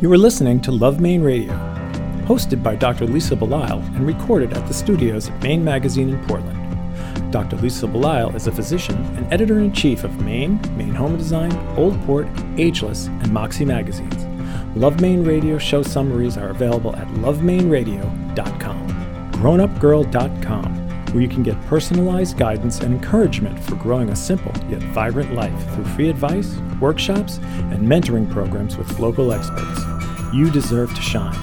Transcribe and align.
You 0.00 0.10
are 0.14 0.16
listening 0.16 0.62
to 0.62 0.72
Love 0.72 0.98
Maine 0.98 1.20
Radio, 1.20 1.52
hosted 2.24 2.62
by 2.62 2.74
Dr. 2.74 3.04
Lisa 3.04 3.36
Belisle 3.36 3.82
and 3.94 4.06
recorded 4.06 4.54
at 4.54 4.66
the 4.66 4.72
studios 4.72 5.28
at 5.28 5.42
Maine 5.42 5.62
Magazine 5.62 6.08
in 6.08 6.26
Portland. 6.26 6.56
Dr. 7.30 7.56
Lisa 7.56 7.86
Belisle 7.86 8.34
is 8.34 8.46
a 8.46 8.52
physician 8.52 8.96
and 9.18 9.30
editor 9.30 9.58
in 9.58 9.74
chief 9.74 10.02
of 10.02 10.22
Maine, 10.22 10.58
Maine 10.74 10.94
Home 10.94 11.18
Design, 11.18 11.52
Old 11.76 12.00
Port, 12.06 12.26
Ageless, 12.56 13.08
and 13.08 13.30
Moxie 13.30 13.66
magazines. 13.66 14.24
Love 14.74 15.02
Maine 15.02 15.22
Radio 15.22 15.58
show 15.58 15.82
summaries 15.82 16.38
are 16.38 16.48
available 16.48 16.96
at 16.96 17.06
lovemaineradio.com, 17.08 18.88
grownupgirl.com, 19.32 20.79
where 21.12 21.22
you 21.22 21.28
can 21.28 21.42
get 21.42 21.60
personalized 21.66 22.38
guidance 22.38 22.80
and 22.80 22.94
encouragement 22.94 23.58
for 23.58 23.74
growing 23.76 24.10
a 24.10 24.16
simple 24.16 24.52
yet 24.68 24.82
vibrant 24.94 25.34
life 25.34 25.74
through 25.74 25.84
free 25.84 26.08
advice, 26.08 26.56
workshops, 26.80 27.38
and 27.70 27.86
mentoring 27.86 28.30
programs 28.30 28.76
with 28.76 28.98
local 28.98 29.32
experts. 29.32 29.80
You 30.32 30.50
deserve 30.50 30.94
to 30.94 31.02
shine. 31.02 31.36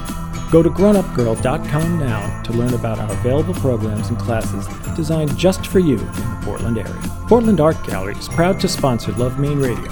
Go 0.50 0.62
to 0.62 0.70
grownupgirl.com 0.70 1.98
now 1.98 2.42
to 2.42 2.52
learn 2.52 2.72
about 2.72 2.98
our 2.98 3.12
available 3.12 3.54
programs 3.54 4.08
and 4.08 4.18
classes 4.18 4.66
designed 4.96 5.36
just 5.36 5.66
for 5.66 5.78
you 5.78 5.98
in 5.98 6.06
the 6.06 6.40
Portland 6.42 6.78
area. 6.78 7.00
Portland 7.28 7.60
Art 7.60 7.76
Gallery 7.84 8.14
is 8.16 8.28
proud 8.28 8.58
to 8.60 8.68
sponsor 8.68 9.12
Love 9.12 9.38
Maine 9.38 9.58
Radio. 9.58 9.90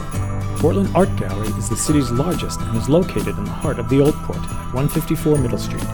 Portland 0.59 0.91
Art 0.97 1.15
Gallery 1.17 1.49
is 1.59 1.69
the 1.69 1.77
city's 1.77 2.11
largest 2.11 2.61
and 2.61 2.77
is 2.79 2.89
located 2.89 3.37
in 3.37 3.45
the 3.45 3.51
heart 3.51 3.79
of 3.79 3.91
the 3.91 4.01
Old 4.01 4.15
Port 4.15 4.39
at 4.39 4.75
154 4.75 5.37
Middle 5.37 5.59
Street. 5.59 5.85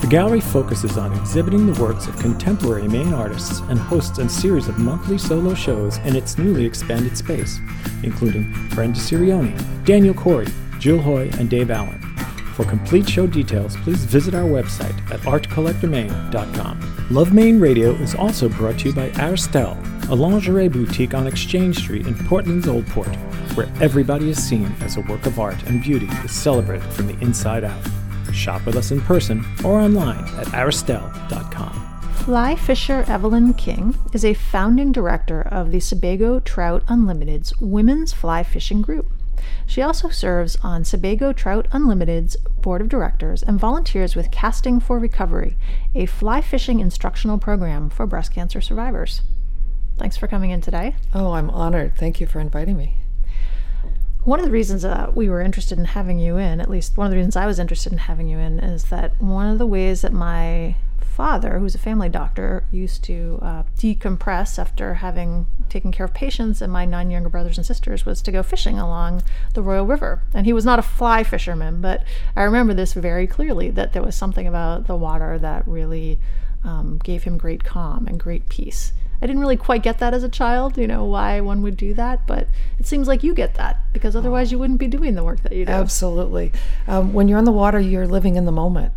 The 0.00 0.06
gallery 0.08 0.40
focuses 0.40 0.96
on 0.96 1.12
exhibiting 1.12 1.66
the 1.66 1.80
works 1.80 2.08
of 2.08 2.18
contemporary 2.18 2.88
Maine 2.88 3.12
artists 3.12 3.60
and 3.68 3.78
hosts 3.78 4.18
a 4.18 4.28
series 4.30 4.66
of 4.66 4.78
monthly 4.78 5.18
solo 5.18 5.52
shows 5.52 5.98
in 5.98 6.16
its 6.16 6.38
newly 6.38 6.64
expanded 6.64 7.16
space, 7.18 7.60
including 8.02 8.50
Brenda 8.70 8.98
Sirioni, 8.98 9.54
Daniel 9.84 10.14
Corey, 10.14 10.48
Jill 10.78 10.98
Hoy, 10.98 11.30
and 11.38 11.50
Dave 11.50 11.70
Allen. 11.70 12.00
For 12.54 12.64
complete 12.64 13.08
show 13.08 13.26
details, 13.26 13.76
please 13.76 14.04
visit 14.04 14.34
our 14.34 14.48
website 14.48 14.98
at 15.12 15.20
artcollectormaine.com. 15.20 17.06
Love 17.10 17.32
Maine 17.34 17.60
Radio 17.60 17.90
is 17.92 18.14
also 18.14 18.48
brought 18.48 18.78
to 18.80 18.88
you 18.88 18.94
by 18.94 19.10
Aristelle, 19.10 19.76
a 20.10 20.14
lingerie 20.14 20.68
boutique 20.68 21.12
on 21.12 21.26
Exchange 21.26 21.76
Street 21.76 22.06
in 22.06 22.14
Portland's 22.26 22.68
Old 22.68 22.86
Port, 22.86 23.14
where 23.54 23.70
everybody 23.80 24.30
is 24.30 24.42
seen 24.42 24.74
as 24.80 24.96
a 24.96 25.02
work 25.02 25.26
of 25.26 25.38
art 25.38 25.62
and 25.64 25.82
beauty 25.82 26.08
is 26.24 26.32
celebrated 26.32 26.90
from 26.92 27.06
the 27.06 27.18
inside 27.20 27.64
out. 27.64 27.86
Shop 28.40 28.64
with 28.64 28.76
us 28.76 28.90
in 28.90 29.02
person 29.02 29.44
or 29.64 29.78
online 29.78 30.24
at 30.38 30.46
aristelle.com. 30.48 31.72
Fly 32.24 32.56
Fisher 32.56 33.04
Evelyn 33.06 33.52
King 33.54 33.94
is 34.12 34.24
a 34.24 34.34
founding 34.34 34.92
director 34.92 35.42
of 35.42 35.70
the 35.70 35.80
Sebago 35.80 36.40
Trout 36.40 36.82
Unlimited's 36.88 37.58
Women's 37.60 38.12
Fly 38.12 38.42
Fishing 38.42 38.82
Group. 38.82 39.10
She 39.66 39.82
also 39.82 40.08
serves 40.08 40.56
on 40.62 40.84
Sebago 40.84 41.32
Trout 41.32 41.68
Unlimited's 41.72 42.36
board 42.36 42.80
of 42.80 42.88
directors 42.88 43.42
and 43.42 43.58
volunteers 43.60 44.16
with 44.16 44.30
Casting 44.30 44.80
for 44.80 44.98
Recovery, 44.98 45.56
a 45.94 46.06
fly 46.06 46.40
fishing 46.40 46.80
instructional 46.80 47.38
program 47.38 47.90
for 47.90 48.06
breast 48.06 48.32
cancer 48.32 48.60
survivors. 48.60 49.22
Thanks 49.96 50.16
for 50.16 50.26
coming 50.26 50.50
in 50.50 50.60
today. 50.60 50.96
Oh, 51.14 51.32
I'm 51.32 51.50
honored. 51.50 51.96
Thank 51.96 52.20
you 52.20 52.26
for 52.26 52.40
inviting 52.40 52.76
me. 52.76 52.94
One 54.30 54.38
of 54.38 54.46
the 54.46 54.52
reasons 54.52 54.82
that 54.82 55.16
we 55.16 55.28
were 55.28 55.40
interested 55.40 55.76
in 55.76 55.86
having 55.86 56.20
you 56.20 56.36
in, 56.36 56.60
at 56.60 56.70
least 56.70 56.96
one 56.96 57.04
of 57.04 57.10
the 57.10 57.16
reasons 57.16 57.34
I 57.34 57.46
was 57.46 57.58
interested 57.58 57.90
in 57.90 57.98
having 57.98 58.28
you 58.28 58.38
in, 58.38 58.60
is 58.60 58.84
that 58.84 59.20
one 59.20 59.48
of 59.48 59.58
the 59.58 59.66
ways 59.66 60.02
that 60.02 60.12
my 60.12 60.76
father, 61.00 61.58
who's 61.58 61.74
a 61.74 61.78
family 61.78 62.08
doctor, 62.08 62.62
used 62.70 63.02
to 63.02 63.40
uh, 63.42 63.62
decompress 63.76 64.56
after 64.56 64.94
having 64.94 65.48
taken 65.68 65.90
care 65.90 66.06
of 66.06 66.14
patients 66.14 66.62
and 66.62 66.72
my 66.72 66.84
nine 66.84 67.10
younger 67.10 67.28
brothers 67.28 67.56
and 67.56 67.66
sisters 67.66 68.06
was 68.06 68.22
to 68.22 68.30
go 68.30 68.44
fishing 68.44 68.78
along 68.78 69.24
the 69.54 69.62
Royal 69.62 69.84
River. 69.84 70.22
And 70.32 70.46
he 70.46 70.52
was 70.52 70.64
not 70.64 70.78
a 70.78 70.82
fly 70.82 71.24
fisherman, 71.24 71.80
but 71.80 72.04
I 72.36 72.44
remember 72.44 72.72
this 72.72 72.92
very 72.92 73.26
clearly 73.26 73.68
that 73.70 73.94
there 73.94 74.02
was 74.04 74.14
something 74.14 74.46
about 74.46 74.86
the 74.86 74.94
water 74.94 75.40
that 75.40 75.66
really 75.66 76.20
um, 76.62 77.00
gave 77.02 77.24
him 77.24 77.36
great 77.36 77.64
calm 77.64 78.06
and 78.06 78.20
great 78.20 78.48
peace. 78.48 78.92
I 79.22 79.26
didn't 79.26 79.40
really 79.40 79.56
quite 79.56 79.82
get 79.82 79.98
that 79.98 80.14
as 80.14 80.22
a 80.22 80.28
child, 80.28 80.78
you 80.78 80.86
know, 80.86 81.04
why 81.04 81.40
one 81.40 81.60
would 81.62 81.76
do 81.76 81.92
that, 81.94 82.26
but 82.26 82.48
it 82.78 82.86
seems 82.86 83.06
like 83.06 83.22
you 83.22 83.34
get 83.34 83.54
that 83.54 83.78
because 83.92 84.16
otherwise 84.16 84.50
you 84.50 84.58
wouldn't 84.58 84.78
be 84.78 84.86
doing 84.86 85.14
the 85.14 85.22
work 85.22 85.42
that 85.42 85.52
you 85.52 85.66
do. 85.66 85.72
Absolutely. 85.72 86.52
Um, 86.88 87.12
when 87.12 87.28
you're 87.28 87.38
on 87.38 87.44
the 87.44 87.52
water, 87.52 87.78
you're 87.78 88.06
living 88.06 88.36
in 88.36 88.46
the 88.46 88.52
moment. 88.52 88.92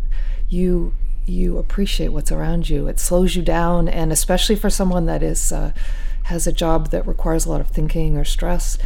You 0.48 0.94
you 1.26 1.56
appreciate 1.56 2.08
what's 2.08 2.30
around 2.30 2.68
you. 2.68 2.86
It 2.86 2.98
slows 2.98 3.34
you 3.34 3.42
down, 3.42 3.88
and 3.88 4.12
especially 4.12 4.56
for 4.56 4.70
someone 4.70 5.06
that 5.06 5.22
is 5.22 5.52
uh, 5.52 5.72
has 6.24 6.46
a 6.46 6.52
job 6.52 6.90
that 6.90 7.06
requires 7.06 7.46
a 7.46 7.50
lot 7.50 7.60
of 7.60 7.68
thinking 7.68 8.16
or 8.16 8.24
stress, 8.24 8.78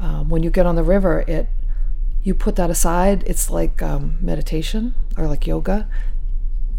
um, 0.00 0.28
when 0.28 0.42
you 0.42 0.50
get 0.50 0.66
on 0.66 0.76
the 0.76 0.82
river, 0.82 1.24
it 1.26 1.48
you 2.22 2.34
put 2.34 2.56
that 2.56 2.70
aside. 2.70 3.22
It's 3.26 3.50
like 3.50 3.82
um, 3.82 4.18
meditation 4.20 4.94
or 5.16 5.26
like 5.26 5.46
yoga. 5.46 5.88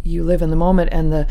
You 0.04 0.24
live 0.24 0.42
in 0.42 0.50
the 0.50 0.56
moment, 0.56 0.90
and 0.92 1.12
the 1.12 1.28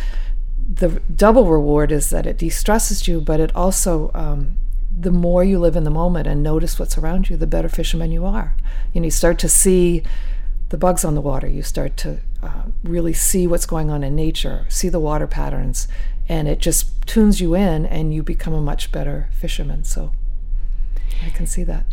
the 0.68 1.00
double 1.14 1.46
reward 1.46 1.92
is 1.92 2.10
that 2.10 2.26
it 2.26 2.38
de-stresses 2.38 3.06
you, 3.06 3.20
but 3.20 3.40
it 3.40 3.54
also 3.54 4.10
um, 4.14 4.56
the 4.98 5.10
more 5.10 5.44
you 5.44 5.58
live 5.58 5.76
in 5.76 5.84
the 5.84 5.90
moment 5.90 6.26
and 6.26 6.42
notice 6.42 6.78
what's 6.78 6.96
around 6.96 7.28
you, 7.28 7.36
the 7.36 7.46
better 7.46 7.68
fisherman 7.68 8.10
you 8.10 8.24
are. 8.24 8.56
You 8.92 9.00
know, 9.00 9.06
you 9.06 9.10
start 9.10 9.38
to 9.40 9.48
see 9.48 10.02
the 10.70 10.78
bugs 10.78 11.04
on 11.04 11.14
the 11.14 11.20
water. 11.20 11.46
You 11.46 11.62
start 11.62 11.96
to 11.98 12.18
uh, 12.42 12.62
really 12.82 13.12
see 13.12 13.46
what's 13.46 13.66
going 13.66 13.90
on 13.90 14.02
in 14.02 14.16
nature, 14.16 14.66
see 14.68 14.88
the 14.88 15.00
water 15.00 15.26
patterns, 15.26 15.86
and 16.28 16.48
it 16.48 16.58
just 16.58 17.06
tunes 17.06 17.40
you 17.40 17.54
in, 17.54 17.86
and 17.86 18.12
you 18.12 18.22
become 18.22 18.54
a 18.54 18.60
much 18.60 18.90
better 18.90 19.28
fisherman. 19.32 19.84
So 19.84 20.12
I 21.24 21.30
can 21.30 21.46
see 21.46 21.62
that. 21.64 21.84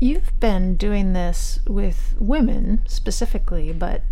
You've 0.00 0.38
been 0.40 0.76
doing 0.76 1.12
this 1.12 1.60
with 1.66 2.14
women 2.18 2.82
specifically, 2.86 3.72
but 3.72 4.02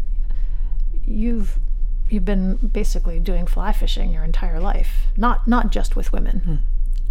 you've 1.04 1.58
you've 2.10 2.24
been 2.24 2.56
basically 2.56 3.18
doing 3.18 3.46
fly 3.46 3.72
fishing 3.72 4.12
your 4.12 4.24
entire 4.24 4.60
life, 4.60 5.06
not 5.16 5.46
not 5.46 5.70
just 5.70 5.96
with 5.96 6.12
women. 6.12 6.42
Mm. 6.46 6.58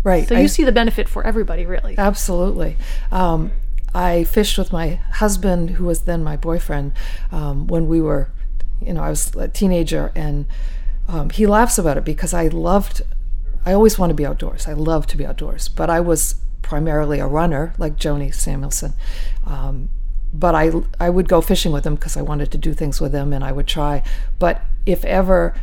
Right. 0.04 0.28
So 0.28 0.36
you 0.36 0.44
I, 0.44 0.48
see 0.48 0.64
the 0.64 0.72
benefit 0.72 1.10
for 1.10 1.26
everybody, 1.26 1.66
really. 1.66 1.98
Absolutely. 1.98 2.78
Um, 3.12 3.52
I 3.94 4.24
fished 4.24 4.58
with 4.58 4.72
my 4.72 4.96
husband, 5.14 5.72
who 5.72 5.86
was 5.86 6.02
then 6.02 6.24
my 6.24 6.38
boyfriend, 6.38 6.94
um, 7.32 7.68
when 7.68 7.88
we 7.88 8.00
were, 8.00 8.30
you 8.82 8.94
know, 8.94 9.02
I 9.02 9.10
was 9.10 9.36
a 9.36 9.48
teenager, 9.48 10.12
and 10.16 10.46
um, 11.08 11.30
he 11.30 11.48
laughs 11.48 11.78
about 11.78 11.98
it 11.98 12.06
because 12.06 12.34
I 12.34 12.48
loved. 12.48 13.02
I 13.66 13.74
always 13.74 14.00
want 14.00 14.12
to 14.12 14.14
be 14.14 14.26
outdoors. 14.26 14.68
I 14.68 14.74
love 14.74 15.08
to 15.08 15.18
be 15.18 15.26
outdoors, 15.26 15.68
but 15.68 15.90
I 15.90 16.00
was 16.00 16.36
primarily 16.62 17.20
a 17.20 17.28
runner, 17.28 17.74
like 17.78 17.98
Joanie 17.98 18.32
Samuelson. 18.32 18.94
Um, 19.46 19.90
but 20.34 20.56
I 20.56 20.72
I 21.00 21.10
would 21.10 21.28
go 21.28 21.42
fishing 21.42 21.72
with 21.72 21.86
him 21.86 21.96
because 21.96 22.18
I 22.18 22.22
wanted 22.22 22.52
to 22.52 22.58
do 22.58 22.74
things 22.74 23.00
with 23.00 23.14
him, 23.14 23.34
and 23.34 23.44
I 23.44 23.52
would 23.52 23.68
try. 23.68 24.04
But 24.40 24.62
if 24.86 25.04
ever 25.06 25.56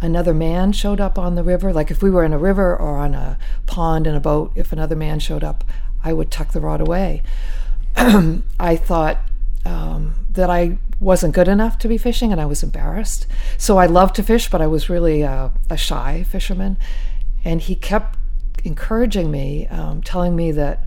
another 0.00 0.34
man 0.34 0.72
showed 0.72 1.00
up 1.00 1.18
on 1.18 1.34
the 1.34 1.42
river, 1.42 1.72
like 1.72 1.90
if 1.90 2.02
we 2.02 2.10
were 2.10 2.24
in 2.24 2.32
a 2.32 2.38
river 2.38 2.76
or 2.76 2.98
on 2.98 3.14
a 3.14 3.38
pond 3.66 4.06
in 4.06 4.14
a 4.14 4.20
boat, 4.20 4.52
if 4.54 4.72
another 4.72 4.96
man 4.96 5.18
showed 5.18 5.44
up, 5.44 5.64
I 6.02 6.12
would 6.12 6.30
tuck 6.30 6.52
the 6.52 6.60
rod 6.60 6.80
away. 6.80 7.22
I 7.96 8.76
thought 8.76 9.18
um, 9.64 10.14
that 10.30 10.50
I 10.50 10.78
wasn't 10.98 11.34
good 11.34 11.48
enough 11.48 11.78
to 11.78 11.88
be 11.88 11.98
fishing, 11.98 12.32
and 12.32 12.40
I 12.40 12.46
was 12.46 12.62
embarrassed. 12.62 13.26
So 13.56 13.78
I 13.78 13.86
loved 13.86 14.16
to 14.16 14.22
fish, 14.22 14.50
but 14.50 14.60
I 14.60 14.66
was 14.66 14.90
really 14.90 15.22
uh, 15.22 15.50
a 15.70 15.76
shy 15.76 16.24
fisherman. 16.24 16.76
And 17.44 17.60
he 17.60 17.74
kept 17.74 18.18
encouraging 18.64 19.30
me, 19.30 19.66
um, 19.68 20.02
telling 20.02 20.36
me 20.36 20.52
that 20.52 20.86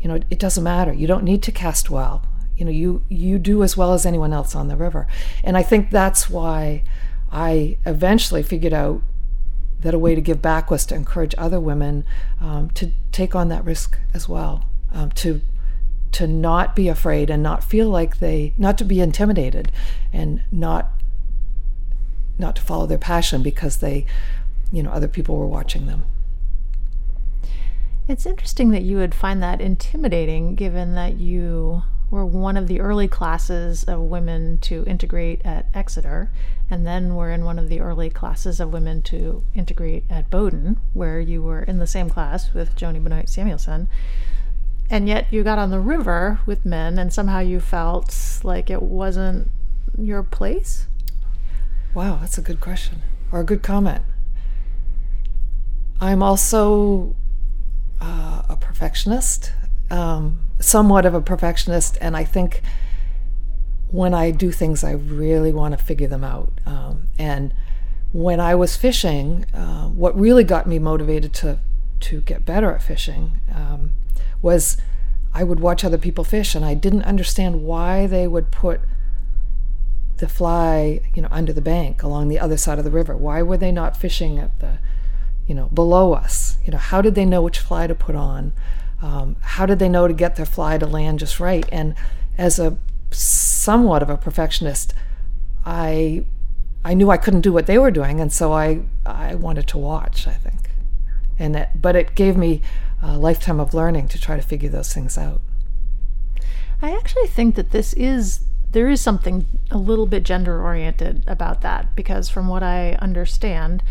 you 0.00 0.08
know 0.08 0.20
it 0.30 0.38
doesn't 0.38 0.64
matter. 0.64 0.92
You 0.92 1.06
don't 1.06 1.24
need 1.24 1.42
to 1.44 1.52
cast 1.52 1.90
well 1.90 2.24
you 2.58 2.64
know 2.64 2.70
you 2.70 3.02
you 3.08 3.38
do 3.38 3.62
as 3.62 3.76
well 3.76 3.92
as 3.92 4.04
anyone 4.04 4.32
else 4.32 4.54
on 4.54 4.68
the 4.68 4.76
river. 4.76 5.06
And 5.42 5.56
i 5.56 5.62
think 5.62 5.90
that's 5.90 6.28
why 6.28 6.82
i 7.30 7.78
eventually 7.86 8.42
figured 8.42 8.72
out 8.72 9.02
that 9.80 9.94
a 9.94 9.98
way 9.98 10.14
to 10.14 10.20
give 10.20 10.42
back 10.42 10.70
was 10.70 10.84
to 10.86 10.94
encourage 10.94 11.34
other 11.38 11.60
women 11.60 12.04
um, 12.40 12.70
to 12.70 12.90
take 13.12 13.36
on 13.36 13.48
that 13.48 13.64
risk 13.64 13.98
as 14.12 14.28
well 14.28 14.64
um, 14.92 15.10
to 15.12 15.40
to 16.10 16.26
not 16.26 16.74
be 16.74 16.88
afraid 16.88 17.30
and 17.30 17.42
not 17.42 17.62
feel 17.62 17.88
like 17.88 18.18
they 18.18 18.54
not 18.58 18.78
to 18.78 18.84
be 18.84 19.00
intimidated 19.00 19.70
and 20.12 20.42
not 20.50 20.90
not 22.38 22.56
to 22.56 22.62
follow 22.62 22.86
their 22.86 22.98
passion 22.98 23.42
because 23.42 23.78
they 23.78 24.06
you 24.72 24.82
know 24.82 24.90
other 24.90 25.08
people 25.08 25.36
were 25.36 25.46
watching 25.46 25.86
them. 25.86 26.04
It's 28.06 28.24
interesting 28.24 28.70
that 28.70 28.82
you 28.82 28.96
would 28.96 29.14
find 29.14 29.42
that 29.42 29.60
intimidating 29.60 30.54
given 30.54 30.94
that 30.94 31.18
you 31.18 31.82
were 32.10 32.24
one 32.24 32.56
of 32.56 32.66
the 32.66 32.80
early 32.80 33.08
classes 33.08 33.84
of 33.84 34.00
women 34.00 34.58
to 34.58 34.84
integrate 34.86 35.42
at 35.44 35.66
Exeter, 35.74 36.30
and 36.70 36.86
then 36.86 37.14
we're 37.14 37.30
in 37.30 37.44
one 37.44 37.58
of 37.58 37.68
the 37.68 37.80
early 37.80 38.10
classes 38.10 38.60
of 38.60 38.72
women 38.72 39.02
to 39.02 39.44
integrate 39.54 40.04
at 40.08 40.30
Bowdoin, 40.30 40.78
where 40.94 41.20
you 41.20 41.42
were 41.42 41.62
in 41.62 41.78
the 41.78 41.86
same 41.86 42.08
class 42.08 42.54
with 42.54 42.76
Joanie 42.76 42.98
Benoit 42.98 43.28
Samuelson. 43.28 43.88
And 44.90 45.06
yet 45.06 45.26
you 45.30 45.44
got 45.44 45.58
on 45.58 45.70
the 45.70 45.80
river 45.80 46.40
with 46.46 46.64
men, 46.64 46.98
and 46.98 47.12
somehow 47.12 47.40
you 47.40 47.60
felt 47.60 48.40
like 48.42 48.70
it 48.70 48.82
wasn't 48.82 49.50
your 49.98 50.22
place? 50.22 50.86
Wow, 51.94 52.18
that's 52.20 52.38
a 52.38 52.42
good 52.42 52.60
question, 52.60 53.02
or 53.30 53.40
a 53.40 53.44
good 53.44 53.62
comment. 53.62 54.02
I'm 56.00 56.22
also 56.22 57.16
uh, 58.00 58.42
a 58.48 58.56
perfectionist. 58.56 59.52
Um, 59.90 60.40
somewhat 60.60 61.06
of 61.06 61.14
a 61.14 61.20
perfectionist, 61.20 61.98
and 62.00 62.16
I 62.16 62.24
think 62.24 62.62
when 63.90 64.12
I 64.12 64.30
do 64.30 64.52
things, 64.52 64.84
I 64.84 64.92
really 64.92 65.52
want 65.52 65.78
to 65.78 65.82
figure 65.82 66.08
them 66.08 66.24
out. 66.24 66.52
Um, 66.66 67.08
and 67.18 67.54
when 68.12 68.40
I 68.40 68.54
was 68.54 68.76
fishing, 68.76 69.44
uh, 69.54 69.88
what 69.88 70.18
really 70.18 70.44
got 70.44 70.66
me 70.66 70.78
motivated 70.78 71.32
to 71.34 71.60
to 72.00 72.20
get 72.20 72.44
better 72.44 72.72
at 72.72 72.80
fishing 72.80 73.40
um, 73.52 73.90
was 74.40 74.76
I 75.34 75.42
would 75.42 75.60
watch 75.60 75.84
other 75.84 75.98
people 75.98 76.24
fish, 76.24 76.54
and 76.54 76.64
I 76.64 76.74
didn't 76.74 77.02
understand 77.02 77.62
why 77.62 78.06
they 78.06 78.26
would 78.26 78.50
put 78.50 78.80
the 80.18 80.28
fly, 80.28 81.00
you 81.14 81.22
know, 81.22 81.28
under 81.30 81.52
the 81.52 81.60
bank 81.60 82.02
along 82.02 82.28
the 82.28 82.38
other 82.38 82.56
side 82.56 82.78
of 82.78 82.84
the 82.84 82.90
river. 82.90 83.16
Why 83.16 83.42
were 83.42 83.56
they 83.56 83.72
not 83.72 83.96
fishing 83.96 84.38
at 84.38 84.58
the, 84.60 84.78
you 85.46 85.54
know, 85.54 85.66
below 85.66 86.12
us? 86.12 86.58
You 86.64 86.72
know, 86.72 86.78
how 86.78 87.00
did 87.00 87.14
they 87.14 87.24
know 87.24 87.42
which 87.42 87.58
fly 87.58 87.86
to 87.86 87.94
put 87.94 88.16
on? 88.16 88.52
Um, 89.00 89.36
how 89.40 89.66
did 89.66 89.78
they 89.78 89.88
know 89.88 90.08
to 90.08 90.14
get 90.14 90.36
their 90.36 90.46
fly 90.46 90.78
to 90.78 90.86
land 90.86 91.20
just 91.20 91.38
right? 91.38 91.68
And 91.70 91.94
as 92.36 92.58
a 92.58 92.76
somewhat 93.10 94.02
of 94.02 94.10
a 94.10 94.16
perfectionist, 94.16 94.94
I 95.64 96.24
I 96.84 96.94
knew 96.94 97.10
I 97.10 97.16
couldn't 97.16 97.42
do 97.42 97.52
what 97.52 97.66
they 97.66 97.78
were 97.78 97.90
doing, 97.90 98.20
and 98.20 98.32
so 98.32 98.52
I 98.52 98.82
I 99.06 99.34
wanted 99.34 99.66
to 99.68 99.78
watch. 99.78 100.26
I 100.26 100.32
think, 100.32 100.70
and 101.38 101.56
it, 101.56 101.68
but 101.74 101.96
it 101.96 102.14
gave 102.14 102.36
me 102.36 102.62
a 103.02 103.16
lifetime 103.16 103.60
of 103.60 103.74
learning 103.74 104.08
to 104.08 104.20
try 104.20 104.36
to 104.36 104.42
figure 104.42 104.68
those 104.68 104.92
things 104.92 105.16
out. 105.16 105.40
I 106.82 106.92
actually 106.92 107.26
think 107.26 107.54
that 107.56 107.70
this 107.70 107.92
is 107.94 108.40
there 108.70 108.88
is 108.88 109.00
something 109.00 109.46
a 109.70 109.78
little 109.78 110.06
bit 110.06 110.22
gender 110.22 110.62
oriented 110.62 111.24
about 111.26 111.62
that 111.62 111.94
because 111.96 112.28
from 112.28 112.48
what 112.48 112.62
I 112.62 112.94
understand, 112.94 113.82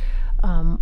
um, 0.44 0.81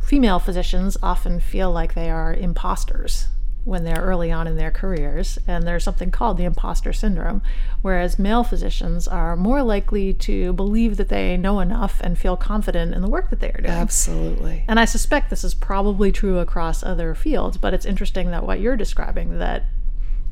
female 0.00 0.38
physicians 0.38 0.96
often 1.02 1.40
feel 1.40 1.70
like 1.70 1.94
they 1.94 2.10
are 2.10 2.34
imposters 2.34 3.28
when 3.64 3.84
they're 3.84 4.00
early 4.00 4.32
on 4.32 4.46
in 4.46 4.56
their 4.56 4.70
careers, 4.70 5.38
and 5.46 5.64
there's 5.64 5.84
something 5.84 6.10
called 6.10 6.38
the 6.38 6.44
imposter 6.44 6.92
syndrome, 6.92 7.42
whereas 7.82 8.18
male 8.18 8.42
physicians 8.42 9.06
are 9.06 9.36
more 9.36 9.62
likely 9.62 10.14
to 10.14 10.52
believe 10.54 10.96
that 10.96 11.08
they 11.10 11.36
know 11.36 11.60
enough 11.60 12.00
and 12.00 12.18
feel 12.18 12.36
confident 12.36 12.94
in 12.94 13.02
the 13.02 13.08
work 13.08 13.28
that 13.30 13.40
they 13.40 13.50
are 13.50 13.60
doing. 13.60 13.70
Absolutely. 13.70 14.64
And 14.66 14.80
I 14.80 14.86
suspect 14.86 15.28
this 15.28 15.44
is 15.44 15.54
probably 15.54 16.10
true 16.10 16.38
across 16.38 16.82
other 16.82 17.14
fields, 17.14 17.58
but 17.58 17.74
it's 17.74 17.86
interesting 17.86 18.30
that 18.30 18.46
what 18.46 18.60
you're 18.60 18.76
describing 18.76 19.38
that 19.38 19.64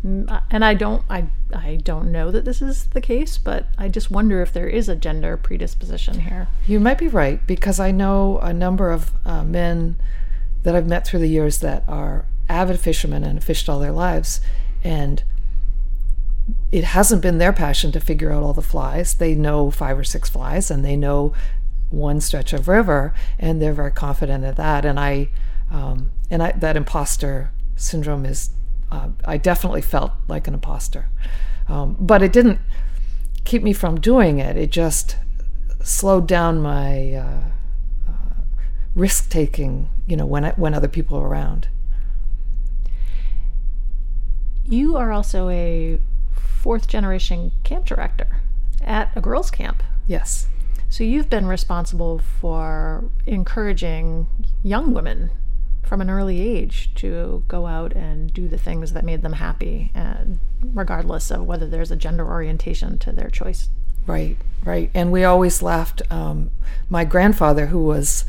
and 0.02 0.64
I 0.64 0.74
don't 0.74 1.02
I 1.10 1.26
I 1.52 1.76
don't 1.82 2.12
know 2.12 2.30
that 2.30 2.44
this 2.44 2.62
is 2.62 2.86
the 2.86 3.00
case, 3.00 3.36
but 3.38 3.66
I 3.76 3.88
just 3.88 4.10
wonder 4.10 4.42
if 4.42 4.52
there 4.52 4.68
is 4.68 4.88
a 4.88 4.96
gender 4.96 5.36
predisposition 5.36 6.20
here. 6.20 6.48
You 6.66 6.78
might 6.78 6.98
be 6.98 7.08
right 7.08 7.44
because 7.46 7.80
I 7.80 7.90
know 7.90 8.38
a 8.38 8.52
number 8.52 8.90
of 8.90 9.12
uh, 9.24 9.42
men 9.42 9.96
that 10.62 10.76
I've 10.76 10.86
met 10.86 11.06
through 11.06 11.20
the 11.20 11.28
years 11.28 11.58
that 11.60 11.84
are 11.88 12.26
avid 12.48 12.78
fishermen 12.78 13.24
and 13.24 13.34
have 13.34 13.44
fished 13.44 13.68
all 13.68 13.80
their 13.80 13.92
lives, 13.92 14.40
and 14.84 15.22
it 16.70 16.84
hasn't 16.84 17.22
been 17.22 17.38
their 17.38 17.52
passion 17.52 17.90
to 17.92 18.00
figure 18.00 18.30
out 18.30 18.42
all 18.42 18.54
the 18.54 18.62
flies. 18.62 19.14
They 19.14 19.34
know 19.34 19.70
five 19.70 19.98
or 19.98 20.04
six 20.04 20.28
flies, 20.28 20.70
and 20.70 20.84
they 20.84 20.96
know 20.96 21.34
one 21.90 22.20
stretch 22.20 22.52
of 22.52 22.68
river, 22.68 23.14
and 23.38 23.60
they're 23.60 23.72
very 23.72 23.92
confident 23.92 24.44
at 24.44 24.56
that. 24.56 24.84
And 24.84 25.00
I 25.00 25.30
um, 25.70 26.12
and 26.30 26.42
I, 26.42 26.52
that 26.52 26.76
imposter 26.76 27.50
syndrome 27.76 28.24
is 28.24 28.50
uh, 28.90 29.08
I 29.25 29.37
definitely 29.37 29.82
felt 29.82 30.12
like 30.29 30.49
an 30.49 30.55
imposter. 30.55 31.08
Um, 31.69 31.96
but 31.99 32.23
it 32.23 32.32
didn't 32.32 32.61
keep 33.44 33.62
me 33.62 33.73
from 33.73 34.00
doing 34.00 34.38
it. 34.38 34.56
It 34.56 34.70
just 34.70 35.17
slowed 35.82 36.26
down 36.26 36.61
my 36.61 37.14
uh, 37.14 37.40
uh, 38.08 38.43
risk 38.94 39.31
taking, 39.31 39.88
you 40.06 40.17
know, 40.17 40.26
when, 40.26 40.44
when 40.56 40.75
other 40.75 40.88
people 40.88 41.19
are 41.19 41.29
around. 41.29 41.69
You 44.64 44.96
are 44.96 45.12
also 45.12 45.49
a 45.49 45.99
fourth 46.61 46.88
generation 46.88 47.52
camp 47.64 47.87
director 47.87 48.43
at 48.82 49.11
a 49.17 49.20
girls' 49.20 49.50
camp. 49.50 49.82
Yes. 50.06 50.49
So 50.91 51.05
you've 51.05 51.29
been 51.31 51.46
responsible 51.46 52.19
for 52.19 53.11
encouraging 53.26 54.26
young 54.62 54.94
women 54.94 55.31
from 55.88 56.00
an 56.02 56.11
early 56.11 56.40
age 56.40 56.94
to 56.96 57.43
go 57.49 57.67
out 57.67 57.93
and 57.94 58.32
do 58.32 58.46
the 58.46 58.58
things 58.58 58.93
that 58.93 59.05
made 59.05 59.23
them 59.23 59.32
happy, 59.32 59.90
regardless 60.62 61.31
of 61.31 61.46
whether 61.46 61.67
there's 61.67 61.90
a 61.90 61.96
gender 61.96 62.26
orientation 62.26 62.99
to 62.99 63.11
their 63.11 63.31
choice. 63.31 63.70
Right, 64.06 64.37
right. 64.64 64.90
And 64.94 65.11
we 65.11 65.25
always 65.25 65.62
laughed. 65.62 66.02
Um, 66.11 66.50
my 66.88 67.05
grandfather, 67.05 67.67
who 67.67 67.82
was 67.82 68.25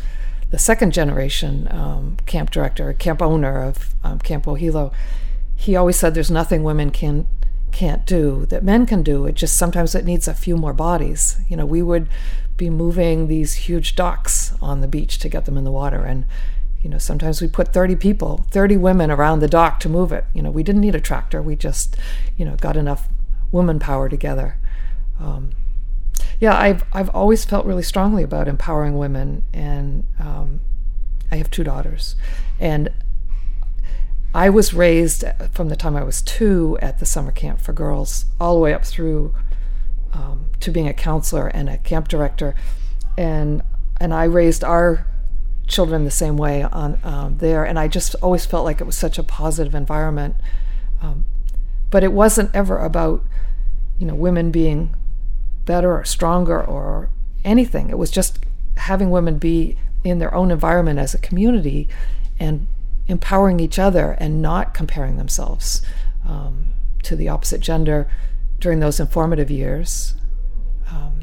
the 0.52 0.60
second 0.60 0.94
generation 0.94 1.68
um, 1.72 2.18
camp 2.26 2.52
director, 2.52 2.94
camp 2.94 3.22
owner 3.22 3.62
of 3.62 3.94
um, 4.04 4.20
Camp 4.20 4.46
Wohelo, 4.46 4.94
he 5.56 5.76
always 5.76 5.98
said 5.98 6.14
there's 6.14 6.32
nothing 6.32 6.64
women 6.64 6.92
can 6.92 7.28
can't 7.72 8.06
do 8.06 8.46
that 8.48 8.64
men 8.64 8.86
can 8.86 9.04
do. 9.04 9.26
It 9.26 9.36
just 9.36 9.56
sometimes 9.56 9.94
it 9.94 10.06
needs 10.06 10.28
a 10.28 10.34
few 10.34 10.58
more 10.58 10.74
bodies. 10.74 11.40
You 11.50 11.58
know, 11.58 11.66
we 11.66 11.82
would 11.82 12.08
be 12.58 12.70
moving 12.70 13.28
these 13.28 13.54
huge 13.54 13.96
docks 13.96 14.54
on 14.62 14.82
the 14.82 14.88
beach 14.88 15.20
to 15.20 15.30
get 15.30 15.46
them 15.46 15.58
in 15.58 15.64
the 15.66 15.72
water, 15.72 16.04
and 16.04 16.26
you 16.82 16.90
know, 16.90 16.98
sometimes 16.98 17.42
we 17.42 17.48
put 17.48 17.74
30 17.74 17.96
people, 17.98 18.46
30 18.52 18.78
women 18.78 19.12
around 19.12 19.40
the 19.40 19.48
dock 19.48 19.80
to 19.82 19.90
move 19.90 20.12
it. 20.12 20.26
You 20.34 20.42
know, 20.42 20.52
we 20.52 20.64
didn't 20.64 20.82
need 20.82 20.96
a 20.96 21.02
tractor. 21.02 21.42
We 21.42 21.56
just, 21.56 21.98
you 22.38 22.46
know, 22.46 22.56
got 22.56 22.78
enough 22.78 23.10
woman 23.52 23.80
power 23.80 24.08
together. 24.08 24.58
Um, 25.20 25.52
yeah, 26.40 26.58
I've 26.58 26.84
I've 26.94 27.10
always 27.10 27.44
felt 27.44 27.66
really 27.66 27.84
strongly 27.84 28.24
about 28.24 28.48
empowering 28.48 28.98
women, 28.98 29.44
and 29.54 30.06
um, 30.20 30.62
I 31.32 31.36
have 31.36 31.52
two 31.52 31.64
daughters, 31.64 32.16
and 32.60 32.90
I 34.34 34.50
was 34.50 34.74
raised 34.74 35.26
from 35.52 35.70
the 35.70 35.76
time 35.76 35.98
I 35.98 36.04
was 36.04 36.22
two 36.22 36.78
at 36.82 37.00
the 37.00 37.06
summer 37.06 37.32
camp 37.32 37.60
for 37.60 37.74
girls, 37.74 38.26
all 38.40 38.56
the 38.56 38.62
way 38.62 38.74
up 38.74 38.86
through 38.86 39.36
um, 40.14 40.46
to 40.62 40.72
being 40.72 40.88
a 40.88 40.94
counselor 40.94 41.48
and 41.48 41.68
a 41.68 41.78
camp 41.78 42.08
director, 42.08 42.56
and 43.18 43.62
and 44.00 44.14
I 44.14 44.24
raised 44.24 44.64
our 44.64 45.06
children 45.70 46.04
the 46.04 46.12
same 46.12 46.36
way 46.36 46.64
on 46.64 47.00
um, 47.04 47.38
there, 47.38 47.64
and 47.64 47.80
I 47.80 47.88
just 47.88 48.16
always 48.16 48.46
felt 48.46 48.66
like 48.66 48.82
it 48.82 48.86
was 48.86 48.98
such 48.98 49.18
a 49.18 49.24
positive 49.24 49.76
environment. 49.76 50.36
Um, 51.02 51.26
but 51.90 52.04
it 52.04 52.12
wasn't 52.12 52.54
ever 52.54 52.78
about, 52.78 53.24
you 53.98 54.06
know, 54.06 54.16
women 54.16 54.52
being 54.52 54.96
better 55.66 55.94
or 55.94 56.04
stronger 56.04 56.62
or 56.64 57.10
anything. 57.44 57.90
It 57.90 57.98
was 57.98 58.12
just 58.12 58.40
having 58.78 59.10
women 59.12 59.38
be 59.38 59.78
in 60.04 60.20
their 60.20 60.34
own 60.34 60.52
environment 60.52 61.00
as 61.00 61.14
a 61.14 61.20
community 61.20 61.88
and 62.40 62.68
empowering 63.08 63.60
each 63.60 63.80
other 63.80 64.12
and 64.20 64.42
not 64.42 64.74
comparing 64.74 65.18
themselves 65.18 65.82
um, 66.28 66.66
to 67.04 67.16
the 67.16 67.28
opposite 67.28 67.62
gender 67.62 68.10
during 68.60 68.80
those 68.80 69.00
informative 69.00 69.50
years. 69.50 70.16
Um, 70.90 71.19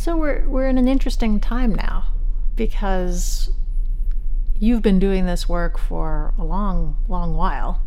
so 0.00 0.16
we're 0.16 0.48
we're 0.48 0.66
in 0.66 0.78
an 0.78 0.88
interesting 0.88 1.38
time 1.38 1.74
now 1.74 2.06
because 2.56 3.50
you've 4.58 4.80
been 4.80 4.98
doing 4.98 5.26
this 5.26 5.46
work 5.46 5.78
for 5.78 6.32
a 6.38 6.44
long 6.44 6.96
long 7.06 7.36
while 7.36 7.82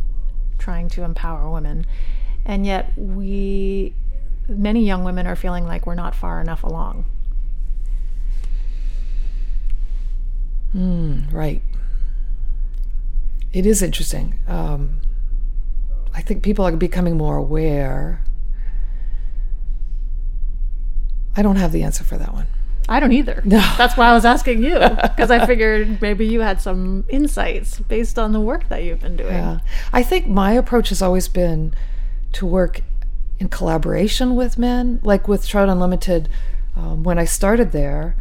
trying 0.59 0.87
to 0.87 1.01
empower 1.01 1.49
women 1.49 1.83
and 2.45 2.67
yet 2.67 2.95
we 2.95 3.95
many 4.47 4.85
young 4.85 5.03
women 5.03 5.25
are 5.25 5.35
feeling 5.35 5.65
like 5.65 5.87
we're 5.87 5.95
not 5.95 6.13
far 6.13 6.39
enough 6.39 6.63
along. 6.63 7.05
Mm, 10.75 11.31
right. 11.33 11.61
It 13.53 13.65
is 13.65 13.81
interesting. 13.81 14.39
Um, 14.47 14.97
I 16.13 16.21
think 16.21 16.43
people 16.43 16.65
are 16.65 16.75
becoming 16.75 17.17
more 17.17 17.37
aware 17.37 18.22
I 21.35 21.41
don't 21.41 21.55
have 21.55 21.71
the 21.71 21.83
answer 21.83 22.03
for 22.03 22.17
that 22.17 22.33
one. 22.33 22.47
I 22.89 22.99
don't 22.99 23.11
either. 23.11 23.41
No. 23.45 23.57
That's 23.77 23.95
why 23.97 24.09
I 24.09 24.13
was 24.13 24.25
asking 24.25 24.63
you 24.63 24.77
because 25.01 25.31
I 25.31 25.45
figured 25.45 26.01
maybe 26.01 26.25
you 26.25 26.41
had 26.41 26.61
some 26.61 27.05
insights 27.09 27.79
based 27.79 28.19
on 28.19 28.33
the 28.33 28.41
work 28.41 28.69
that 28.69 28.83
you've 28.83 29.01
been 29.01 29.15
doing. 29.15 29.33
Yeah. 29.33 29.59
I 29.91 30.03
think 30.03 30.27
my 30.27 30.51
approach 30.53 30.89
has 30.89 31.01
always 31.01 31.27
been 31.27 31.73
to 32.33 32.45
work 32.45 32.81
in 33.39 33.49
collaboration 33.49 34.35
with 34.35 34.57
men. 34.57 34.99
Like 35.03 35.27
with 35.27 35.47
Trout 35.47 35.69
Unlimited, 35.69 36.29
um, 36.75 37.03
when 37.03 37.17
I 37.17 37.25
started 37.25 37.71
there, 37.71 38.15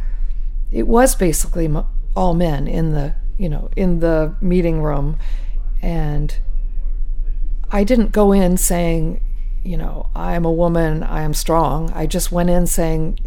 it 0.71 0.87
was 0.87 1.15
basically 1.15 1.71
all 2.15 2.33
men 2.33 2.67
in 2.67 2.91
the 2.91 3.15
you 3.37 3.49
know 3.49 3.69
in 3.75 3.99
the 3.99 4.35
meeting 4.41 4.81
room, 4.81 5.17
and 5.81 6.37
I 7.71 7.83
didn't 7.83 8.11
go 8.11 8.31
in 8.31 8.57
saying 8.57 9.21
you 9.63 9.77
know, 9.77 10.09
I 10.15 10.35
am 10.35 10.45
a 10.45 10.51
woman, 10.51 11.03
I 11.03 11.21
am 11.21 11.33
strong. 11.33 11.91
I 11.93 12.05
just 12.05 12.31
went 12.31 12.49
in 12.49 12.67
saying, 12.67 13.19